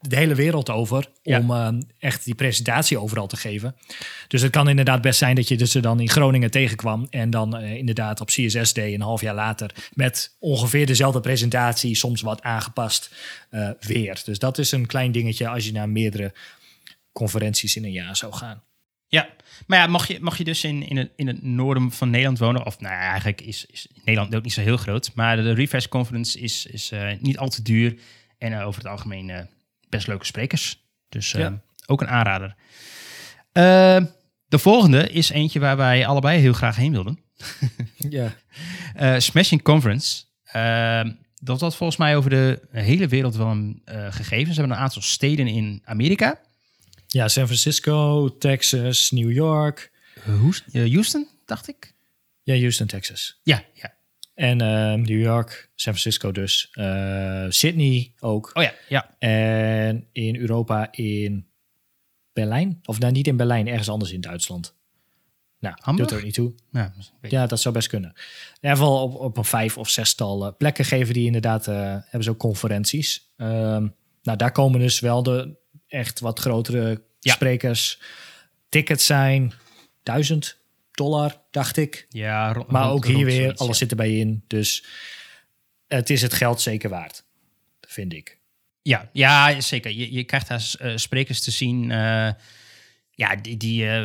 [0.00, 1.38] de hele wereld over Ja.
[1.38, 1.68] om eh,
[1.98, 3.76] echt die presentatie overal te geven.
[4.28, 7.30] Dus het kan inderdaad best zijn dat je dus er dan in Groningen tegenkwam en
[7.30, 12.42] dan inderdaad op CSS Day een half jaar later met ongeveer dezelfde presentatie, soms wat
[12.42, 13.10] aangepast
[13.80, 14.22] weer.
[14.24, 16.32] Dus dat is een klein dingetje als je naar meerdere
[17.12, 18.62] conferenties in een jaar zou gaan.
[19.08, 19.28] Ja,
[19.66, 22.38] maar ja, mag je, mag je dus in, in, het, in het noorden van Nederland
[22.38, 22.66] wonen?
[22.66, 25.10] Of nou ja, eigenlijk is, is Nederland ook niet zo heel groot.
[25.14, 27.98] Maar de Refresh Conference is, is eh, niet al te duur.
[28.38, 29.40] En eh, over het algemeen eh,
[29.88, 30.84] best leuke sprekers.
[31.08, 31.60] Dus Ja.
[31.86, 32.54] ook een aanrader.
[34.48, 37.18] De volgende is eentje waar wij allebei heel graag heen wilden.
[38.10, 38.32] Ja.
[39.20, 40.24] Smashing Conference.
[40.44, 41.04] Eh,
[41.34, 44.54] dat had volgens mij over de hele wereld wel een eh gegeven.
[44.54, 46.40] Ze hebben een aantal steden in Amerika.
[47.06, 49.92] Ja, San Francisco, Texas, New York.
[50.72, 51.94] Eh, Houston, dacht ik.
[52.42, 53.40] Ja, Houston, Texas.
[53.42, 53.94] Ja, ja.
[54.34, 56.68] En ehm, New York, San Francisco dus.
[56.72, 58.50] Eh, Sydney ook.
[58.54, 59.14] Oh ja, ja.
[59.18, 61.46] En in Europa in
[62.32, 62.78] Berlijn.
[62.82, 64.74] Of nou, niet in Berlijn, ergens anders in Duitsland.
[65.58, 66.08] Nou, Hamburg?
[66.08, 66.52] doet er ook niet toe.
[66.70, 68.10] Ja, Ja, dat zou best kunnen.
[68.10, 71.74] In ieder geval op, op een vijf of zestal eh, plekken geven die inderdaad, eh,
[71.76, 73.32] hebben ze ook conferenties.
[73.36, 73.86] Ehm,
[74.22, 75.56] nou, daar komen dus wel de
[75.88, 77.32] echt wat grotere Ja.
[77.32, 78.00] sprekers.
[78.68, 79.52] Tickets zijn
[80.02, 80.58] 1000
[80.90, 82.06] dollar, dacht ik.
[82.08, 83.78] Ja, Maar rond- ook hier weer, zoiets, alles ja.
[83.78, 84.44] zit erbij in.
[84.46, 84.84] Dus
[85.86, 87.24] het is het geld zeker waard,
[87.80, 88.38] vind ik.
[88.82, 89.90] Ja, ja zeker.
[89.90, 91.90] Je, je krijgt daar eh, sprekers te zien.
[91.90, 92.30] eh,
[93.10, 93.56] ja, die.
[93.56, 94.04] die eh,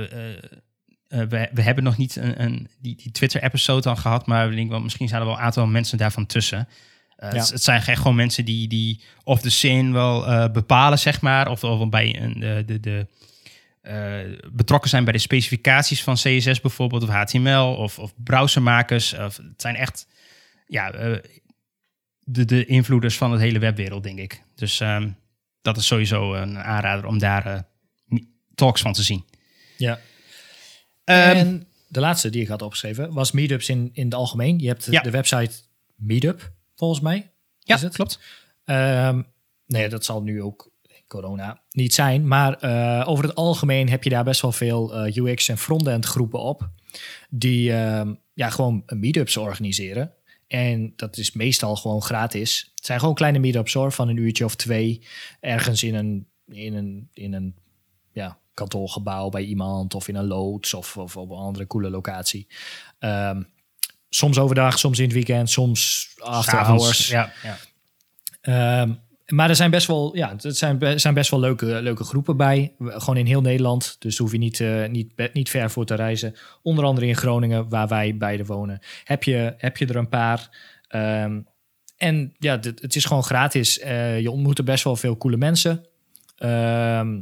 [1.07, 4.71] we, we hebben nog niet een, een, die, die Twitter-episode al gehad, maar we denken
[4.71, 6.67] wel, misschien zijn er wel een aantal mensen daarvan tussen.
[7.21, 7.37] Eh, Ja.
[7.39, 11.21] het, het zijn echt gewoon mensen die, die of de zin wel eh, bepalen, zeg
[11.21, 13.07] maar, of, of bij een, de, de, de,
[13.81, 19.13] eh, betrokken zijn bij de specificaties van CSS bijvoorbeeld, of HTML, of, of browsermakers.
[19.13, 20.07] Of, het zijn echt
[20.67, 20.91] ja,
[22.19, 24.43] de, de invloeders van het hele webwereld, denk ik.
[24.55, 25.09] Dus ehm,
[25.61, 27.67] dat is sowieso een aanrader om daar
[28.55, 29.25] talks van te zien.
[29.77, 29.99] Ja.
[31.03, 34.59] Ehm, en de laatste die ik had opgeschreven was meetups in, in het algemeen.
[34.59, 35.01] Je hebt Ja.
[35.01, 35.51] de website
[35.95, 36.51] Meetup,
[36.81, 37.31] volgens mij.
[37.59, 37.93] ja, is het?
[37.93, 38.19] klopt.
[38.65, 39.21] Ehm,
[39.65, 40.71] nee, dat zal nu ook
[41.07, 42.27] corona niet zijn.
[42.27, 46.05] Maar eh, over het algemeen heb je daar best wel veel eh, UX en frontend
[46.05, 46.69] groepen op.
[47.29, 50.13] Die ehm, ja, gewoon meetups organiseren.
[50.47, 52.71] En dat is meestal gewoon gratis.
[52.75, 55.07] Het zijn gewoon kleine meetups hoor, van een uurtje of twee.
[55.39, 57.55] Ergens in een, in een, in een
[58.11, 59.93] ja, kantoorgebouw bij iemand.
[59.95, 62.47] Of in een loods of, of op een andere coole locatie.
[62.99, 63.41] Ehm,
[64.15, 67.07] soms overdag, soms in het weekend, soms after S'avonds, hours.
[67.07, 67.57] Ja, ja.
[68.41, 68.93] Ehm,
[69.27, 72.73] maar er zijn best wel, ja, het zijn, zijn best wel leuke, leuke groepen bij.
[72.79, 73.95] Gewoon in heel Nederland.
[73.99, 76.35] Dus daar hoef je niet, eh, niet, niet ver voor te reizen.
[76.61, 78.79] Onder andere in Groningen, waar wij beide wonen.
[79.03, 80.49] Heb je, heb je er een paar.
[80.87, 81.39] Ehm,
[81.97, 83.79] en ja, dit- het is gewoon gratis.
[83.79, 85.85] Eh, je ontmoet er best wel veel coole mensen.
[86.37, 87.19] Ehm,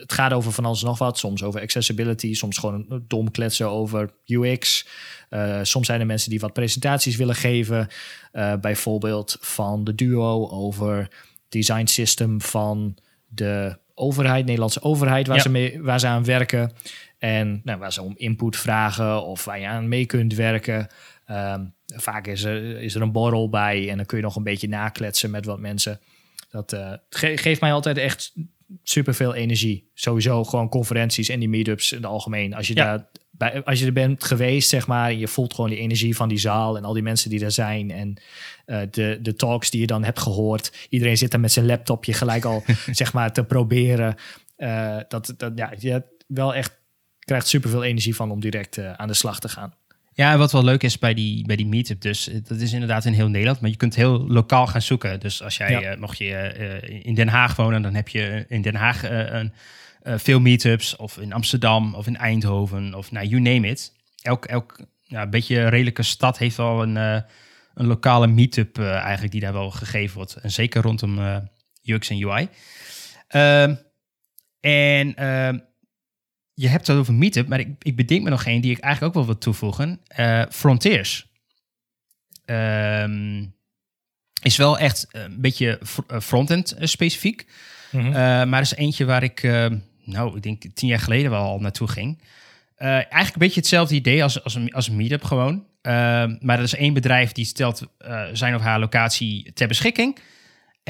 [0.00, 1.18] het gaat over van alles en nog wat.
[1.18, 4.86] Soms over accessibility, soms gewoon een dom kletsen over UX.
[5.28, 7.88] Eh, soms zijn er mensen die wat presentaties willen geven.
[8.32, 11.08] Eh, bijvoorbeeld van de duo over
[11.48, 12.96] design system van
[13.28, 15.42] de overheid, Nederlandse overheid, waar, Ja.
[15.42, 16.72] ze, mee, waar ze aan werken.
[17.18, 20.88] En nou, waar ze om input vragen of waar je aan mee kunt werken.
[21.26, 24.42] Ehm, vaak is er, is er een borrel bij en dan kun je nog een
[24.42, 26.00] beetje nakletsen met wat mensen.
[26.50, 28.32] Dat eh, ge- geeft mij altijd echt
[28.82, 29.90] superveel energie.
[29.94, 32.54] Sowieso gewoon conferenties en die meetups in het algemeen.
[32.54, 32.84] Als je, Ja.
[32.84, 36.16] daar, bij, als je er bent geweest, zeg maar, en je voelt gewoon die energie
[36.16, 37.90] van die zaal en al die mensen die er zijn.
[37.90, 38.14] En
[38.64, 40.86] eh, de, de talks die je dan hebt gehoord.
[40.88, 44.14] Iedereen zit er met zijn laptopje gelijk al, zeg maar, te proberen.
[44.56, 46.76] Eh, dat, dat, ja, je hebt wel echt
[47.18, 49.74] krijgt superveel energie van om direct eh, aan de slag te gaan.
[50.18, 52.72] Ja, en wat wel leuk is bij die, bij die meetup, dus eh, dat is
[52.72, 55.20] inderdaad in heel Nederland, maar je kunt heel lokaal gaan zoeken.
[55.20, 55.80] Dus als jij, Ja.
[55.80, 59.52] eh, mocht je eh, in Den Haag wonen, dan heb je in Den Haag een,
[60.02, 63.92] veel meetups, of in Amsterdam, of in Eindhoven, of nou, you name it.
[64.22, 66.96] Elk, elk ja, een beetje redelijke stad heeft wel een,
[67.74, 70.36] een lokale meetup eigenlijk die daar wel gegeven wordt.
[70.36, 71.18] En zeker rondom
[71.84, 72.48] UX en UI.
[73.28, 73.74] Ehm,
[74.60, 75.58] en ehm,
[76.58, 79.16] je hebt het over Meetup, maar ik, ik bedenk me nog één die ik eigenlijk
[79.16, 80.00] ook wel wil toevoegen.
[80.06, 81.26] Eh, Frontiers.
[82.44, 83.44] Ehm,
[84.42, 87.46] is wel echt een beetje eh, frontend eh, specifiek.
[87.90, 88.06] Mhm.
[88.06, 89.66] Eh, maar er is eentje waar ik, eh,
[90.04, 92.22] nou, ik denk tien jaar geleden wel al naartoe ging.
[92.76, 95.64] Eigenlijk een beetje hetzelfde idee als, als, een, als een meetup gewoon.
[95.82, 95.92] Eh,
[96.40, 97.86] maar er is één bedrijf die stelt
[98.32, 100.18] zijn of haar locatie ter beschikking.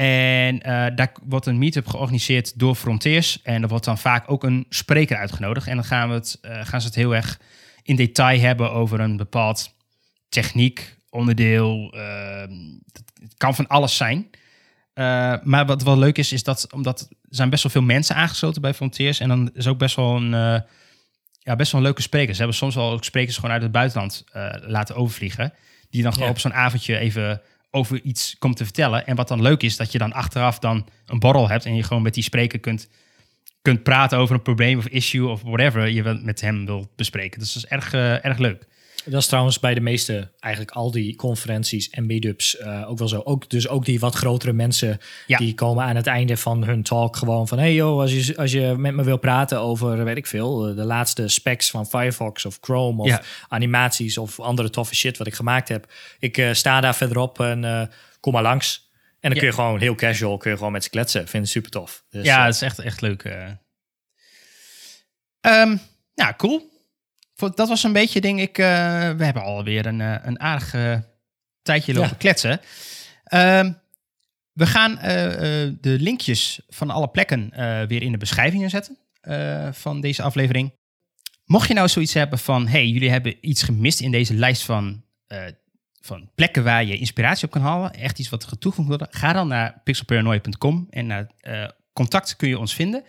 [0.03, 3.41] En eh, daar wordt een meetup georganiseerd door Frontiers.
[3.41, 5.67] En er wordt dan vaak ook een spreker uitgenodigd.
[5.67, 7.39] En dan gaan, we het, eh, gaan ze het heel erg
[7.83, 9.75] in detail hebben over een bepaald
[10.29, 11.93] techniek, onderdeel.
[11.95, 12.41] eh,
[12.91, 13.03] het-
[13.37, 14.29] kan van alles zijn.
[14.93, 18.15] Eh, maar wat wel leuk is, is dat omdat er zijn best wel veel mensen
[18.15, 19.19] aangesloten bij Frontiers.
[19.19, 20.63] En dan is ook best wel een,
[21.39, 22.31] ja, best wel leuke sprekers.
[22.33, 24.23] Ze hebben soms wel ook sprekers gewoon uit het buitenland
[24.61, 25.53] laten overvliegen.
[25.89, 26.33] Die dan gewoon Ja.
[26.33, 27.41] op zo'n avondje even
[27.71, 29.07] over iets komt te vertellen.
[29.07, 31.65] En wat dan leuk is, dat je dan achteraf dan een borrel hebt.
[31.65, 32.89] En je gewoon met die spreker kunt,
[33.61, 37.39] kunt praten over een probleem of issue of whatever je met hem wilt bespreken.
[37.39, 38.67] Dus dat is erg, eh, erg leuk.
[39.09, 43.07] Dat is trouwens bij de meeste, eigenlijk al die conferenties en meetups uh, ook wel
[43.07, 43.21] zo.
[43.23, 44.97] Ook, dus ook die wat grotere mensen,
[45.27, 45.37] Ja.
[45.37, 47.57] die komen aan het einde van hun talk gewoon van...
[47.59, 50.83] hey joh, als je, als je met me wil praten over, weet ik veel, de
[50.85, 53.01] laatste specs van Firefox of Chrome...
[53.01, 53.21] of Ja.
[53.47, 55.91] animaties of andere toffe shit wat ik gemaakt heb.
[56.19, 57.81] Ik uh, sta daar verderop en uh,
[58.19, 58.87] kom maar langs.
[59.19, 59.37] En dan Ja.
[59.39, 61.27] kun je gewoon heel casual, kun je gewoon met ze kletsen.
[61.27, 62.03] Vind het super tof.
[62.09, 63.23] Dus, ja, eh, dat is echt, echt leuk.
[63.23, 63.47] eh.
[65.41, 65.75] Ehm,
[66.15, 66.77] nou, cool.
[67.39, 68.65] Dat was een beetje, denk ik, eh,
[69.09, 70.71] we hebben alweer een, eh, een aardig
[71.61, 72.15] tijdje lopen Ja.
[72.15, 72.59] kletsen.
[73.23, 73.71] Ehm,
[74.53, 77.49] we gaan eh, de linkjes van alle plekken
[77.87, 78.97] weer in de beschrijvingen zetten
[79.71, 80.73] van deze aflevering.
[81.45, 85.03] Mocht je nou zoiets hebben van, hey, jullie hebben iets gemist in deze lijst van,
[86.01, 89.33] van plekken waar je inspiratie op kan halen, echt iets wat er toegevoegd wordt, ga
[89.33, 91.27] dan naar pixelparanoia.com en naar
[91.93, 93.03] contact kun je ons vinden.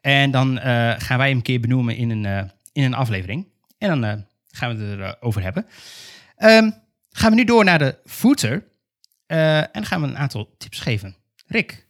[0.00, 0.58] En dan
[0.98, 3.46] gaan wij hem een keer benoemen in een, in een aflevering.
[3.78, 5.66] En dan eh, gaan we het erover hebben.
[6.36, 6.70] Ehm,
[7.10, 8.64] gaan we nu door naar de footer.
[9.26, 11.16] Eh, en gaan we een aantal tips geven.
[11.46, 11.86] Rick.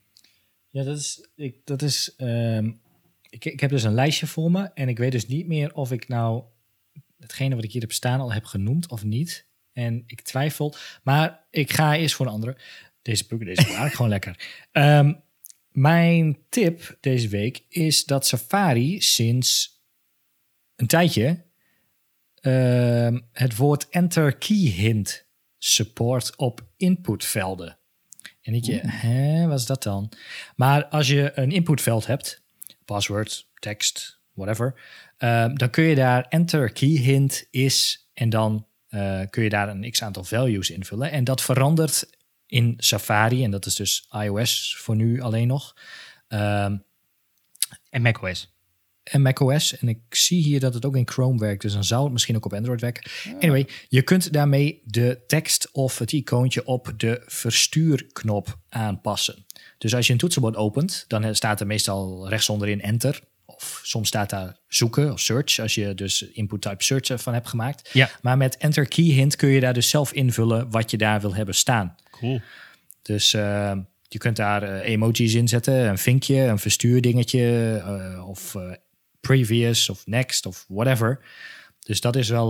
[0.67, 1.27] Ja, dat is.
[1.35, 2.71] Ik, dat is ehm,
[3.29, 4.63] ik, ik heb dus een lijstje voor me.
[4.73, 6.43] En ik weet dus niet meer of ik nou
[7.19, 9.47] hetgene wat ik hier heb staan al heb genoemd of niet.
[9.73, 10.75] En ik twijfel.
[11.03, 12.57] Maar ik ga eerst voor een andere.
[13.01, 14.47] Deze boeken, deze eigenlijk gewoon lekker.
[14.71, 15.13] Ehm,
[15.71, 19.81] mijn tip deze week is dat Safari sinds
[20.75, 21.45] een tijdje
[22.41, 25.25] ehm, het woord enter key hint
[25.57, 27.77] support op inputvelden.
[28.41, 30.11] En ik je, hè, wat is dat dan?
[30.55, 32.43] Maar als je een inputveld hebt,
[32.85, 34.73] password, tekst, whatever,
[35.19, 39.69] uh, dan kun je daar enter key hint is en dan uh, kun je daar
[39.69, 41.11] een x aantal values invullen.
[41.11, 42.09] En dat verandert
[42.45, 45.75] in Safari, en dat is dus iOS voor nu alleen nog.
[46.29, 46.63] Uh,
[47.89, 48.53] en macOS.
[49.09, 49.77] En macOS.
[49.77, 52.35] En ik zie hier dat het ook in Chrome werkt, dus dan zou het misschien
[52.35, 53.11] ook op Android werken.
[53.39, 59.45] Anyway, je kunt daarmee de tekst of het icoontje op de verstuurknop aanpassen.
[59.77, 63.19] Dus als je een toetsenbord opent, dan staat er meestal rechtsonderin enter.
[63.45, 67.47] Of soms staat daar zoeken of search, als je dus input type search van hebt
[67.47, 67.89] gemaakt.
[67.93, 68.09] Ja.
[68.21, 71.35] Maar met enter key hint kun je daar dus zelf invullen wat je daar wil
[71.35, 71.95] hebben staan.
[72.11, 72.41] Cool.
[73.01, 73.71] Dus uh,
[74.07, 78.55] je kunt daar uh, emojis in zetten, een vinkje, een verstuurdingetje uh, of
[79.19, 81.19] previous of next of whatever.
[81.79, 82.49] Dus dat is wel,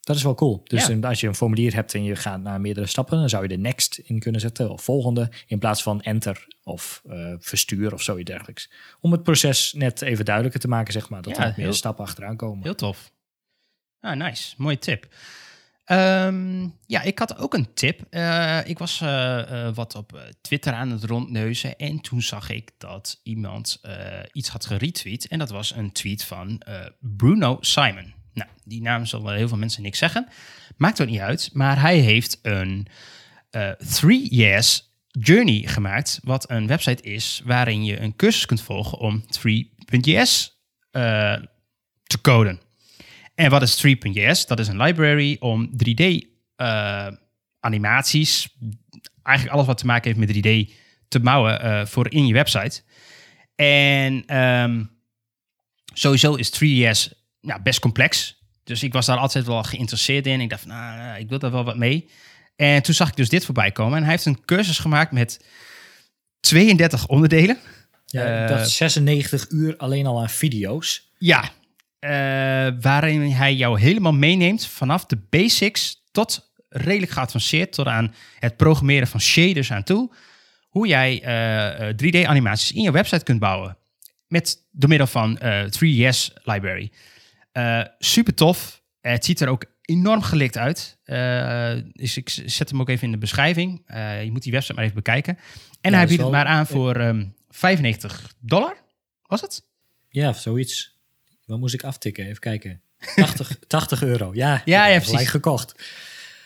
[0.00, 0.60] dat is wel cool.
[0.64, 1.08] Dus Ja.
[1.08, 3.56] als je een formulier hebt en je gaat naar meerdere stappen, dan zou je de
[3.58, 8.30] next in kunnen zetten of volgende in plaats van enter of eh, verstuur of zoiets
[8.30, 8.70] dergelijks.
[9.00, 12.04] Om het proces net even duidelijker te maken, zeg maar, dat Ja, er meer stappen
[12.04, 12.62] achteraan komen.
[12.64, 13.12] Heel tof.
[14.00, 14.54] Ah, nice.
[14.56, 15.06] Mooie tip.
[15.86, 18.00] Ehm, ja, ik had ook een tip.
[18.10, 22.70] Eh, ik was eh, eh, wat op Twitter aan het rondneuzen en toen zag ik
[22.78, 23.80] dat iemand
[24.32, 25.28] iets had geretweet.
[25.28, 26.62] En dat was een tweet van
[27.00, 28.14] Bruno Simon.
[28.32, 30.28] Nou, die naam zullen heel veel mensen niks zeggen.
[30.76, 32.88] Maakt ook niet uit, maar hij heeft een
[33.50, 36.20] eh, three years journey gemaakt.
[36.22, 40.60] Wat een website is waarin je een cursus kunt volgen om 3.js
[40.90, 41.36] eh
[42.02, 42.60] te coden.
[43.36, 44.46] En wat is 3.js?
[44.46, 46.04] Dat is een library om 3D
[46.56, 47.06] eh,
[47.60, 48.48] animaties,
[49.22, 50.72] eigenlijk alles wat te maken heeft met 3D
[51.08, 52.82] te bouwen eh, voor in je website.
[53.54, 54.84] En ehm,
[55.94, 58.40] sowieso is 3ds nou, best complex.
[58.64, 60.40] Dus ik was daar altijd wel geïnteresseerd in.
[60.40, 62.08] Ik dacht, van, nou, ik wil daar wel wat mee.
[62.56, 63.96] En toen zag ik dus dit voorbij komen.
[63.96, 65.44] En hij heeft een cursus gemaakt met
[66.40, 67.58] 32 onderdelen.
[68.06, 71.10] Ja, ik Eh, dacht 96 uur alleen al aan video's.
[71.18, 71.50] Ja,
[71.98, 72.10] eh,
[72.80, 79.08] waarin hij jou helemaal meeneemt vanaf de basics tot redelijk geavanceerd, tot aan het programmeren
[79.08, 80.14] van shaders aan toe.
[80.68, 83.76] Hoe jij eh, eh, 3D-animaties in je website kunt bouwen.
[84.26, 86.92] Met door middel van eh 3ds Library.
[87.52, 88.82] Eh, super tof.
[89.00, 90.98] Eh, het ziet er ook enorm gelikt uit.
[91.04, 93.82] Eh, dus ik zet hem ook even in de beschrijving.
[93.86, 95.38] Eh, je moet die website maar even bekijken.
[95.80, 98.76] En Ja, hij biedt het maar aan voor ehm 95 dollar.
[99.22, 99.62] Was het?
[100.08, 100.95] Ja, of zoiets.
[101.46, 102.24] Wat moest ik aftikken?
[102.24, 102.80] Even kijken.
[103.14, 104.30] 80, 80 euro.
[104.34, 105.10] Ja, Ja, ja, precies.
[105.10, 105.74] gelijk gekocht.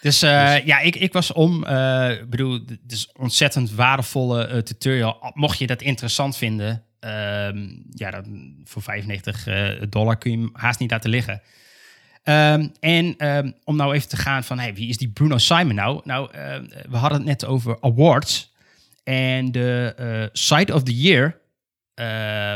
[0.01, 1.67] Dus, eh, ja, ik, ik was om.
[2.11, 5.33] Ik bedoel, het is ontzettend waardevolle eh, tutorial.
[5.35, 10.51] Mocht je dat interessant vinden, ehm, ja, dan voor 95 eh, dollar kun je hem
[10.53, 11.43] haast niet laten liggen.
[12.23, 15.75] Ehm, en ehm, om nou even te gaan van, hey, wie is die Bruno Simon
[15.75, 16.01] nou?
[16.05, 16.29] Nou,
[16.89, 18.53] we hadden het net over awards.
[19.05, 21.39] En de Site of the Year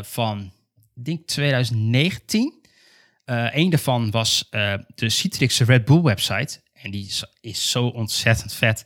[0.03, 0.53] van,
[0.95, 2.63] denk 2019.
[3.25, 6.61] Eh een daarvan was eh, de Citrix Red Bull website.
[6.73, 8.85] En die is, is zo ontzettend vet.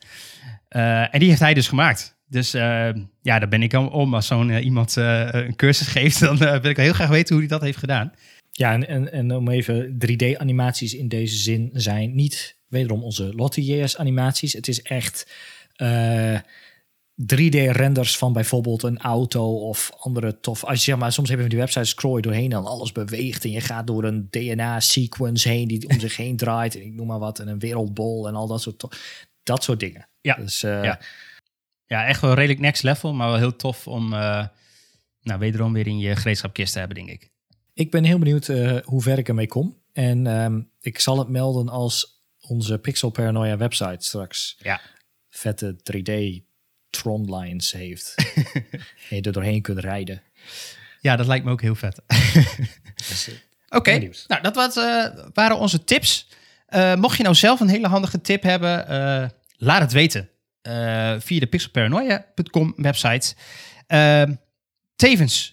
[0.69, 2.17] Eh, en die heeft hij dus gemaakt.
[2.27, 2.93] Dus ja,
[3.23, 4.15] daar ben ik om-.
[4.15, 7.63] Als zo'n iemand een cursus geeft, dan wil ik heel graag weten hoe hij dat
[7.63, 8.13] heeft gedaan.
[8.53, 14.53] Ja, en, en, en om even 3D-animaties in deze zin zijn niet wederom onze Lottie.js-animaties.
[14.53, 15.27] Het is echt
[17.23, 20.65] 3D-renders van bijvoorbeeld een auto of andere tof.
[20.65, 23.45] Als je zeg maar, soms hebben we die website scroll je doorheen en alles beweegt
[23.45, 27.07] en je gaat door een DNA-sequence heen die om zich heen draait en ik noem
[27.07, 28.85] maar wat en een wereldbol en al dat soort
[29.43, 30.09] dat soort dingen.
[30.21, 31.01] Ja, Dus eh, ja.
[31.87, 34.47] Ja, echt wel redelijk next level, maar wel heel tof om eh,
[35.23, 37.31] nou, wederom weer in je gereedschapkist te hebben, denk ik.
[37.75, 39.77] Ik ben heel benieuwd eh, hoe ver ik ermee kom.
[39.93, 44.81] En ehm, ik zal het melden als onze Pixel Paranoia website straks Ja.
[45.29, 46.47] vette 3D
[46.91, 48.15] Tron lines heeft.
[49.11, 50.23] en je er doorheen kunt rijden.
[51.01, 52.01] Ja, dat lijkt me ook heel vet.
[53.69, 56.29] Oké, nou dat was, eh, waren onze tips.
[56.67, 60.31] Eh, mocht je nou zelf een hele handige tip hebben, eh, laat het weten
[61.19, 63.35] via de pixelparanoia.com website.
[63.87, 64.35] Ehm,
[64.97, 65.53] tevens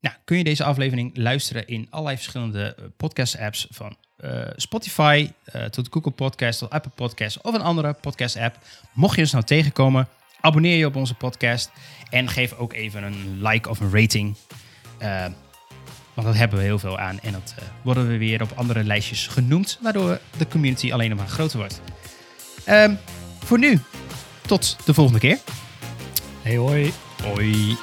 [0.00, 5.64] nou, kun je deze aflevering luisteren in allerlei verschillende eh, podcast-apps van eh, Spotify eh,
[5.64, 8.58] tot Google Podcast tot Apple Podcast of een andere podcast-app.
[8.92, 10.08] Mocht je dus nou tegenkomen,
[10.40, 11.70] abonneer je op onze podcast
[12.10, 14.36] en geef ook even een like of een rating.
[14.98, 15.24] Eh,
[16.14, 17.20] want dat hebben we heel veel aan.
[17.20, 19.78] En dat worden we weer op andere lijstjes genoemd.
[19.82, 21.80] Waardoor de community alleen nog maar groter wordt.
[22.64, 22.94] Ehm,
[23.44, 23.80] voor nu,
[24.46, 25.38] tot de volgende keer.
[26.42, 26.92] hey hoi.
[27.22, 27.76] Hoi.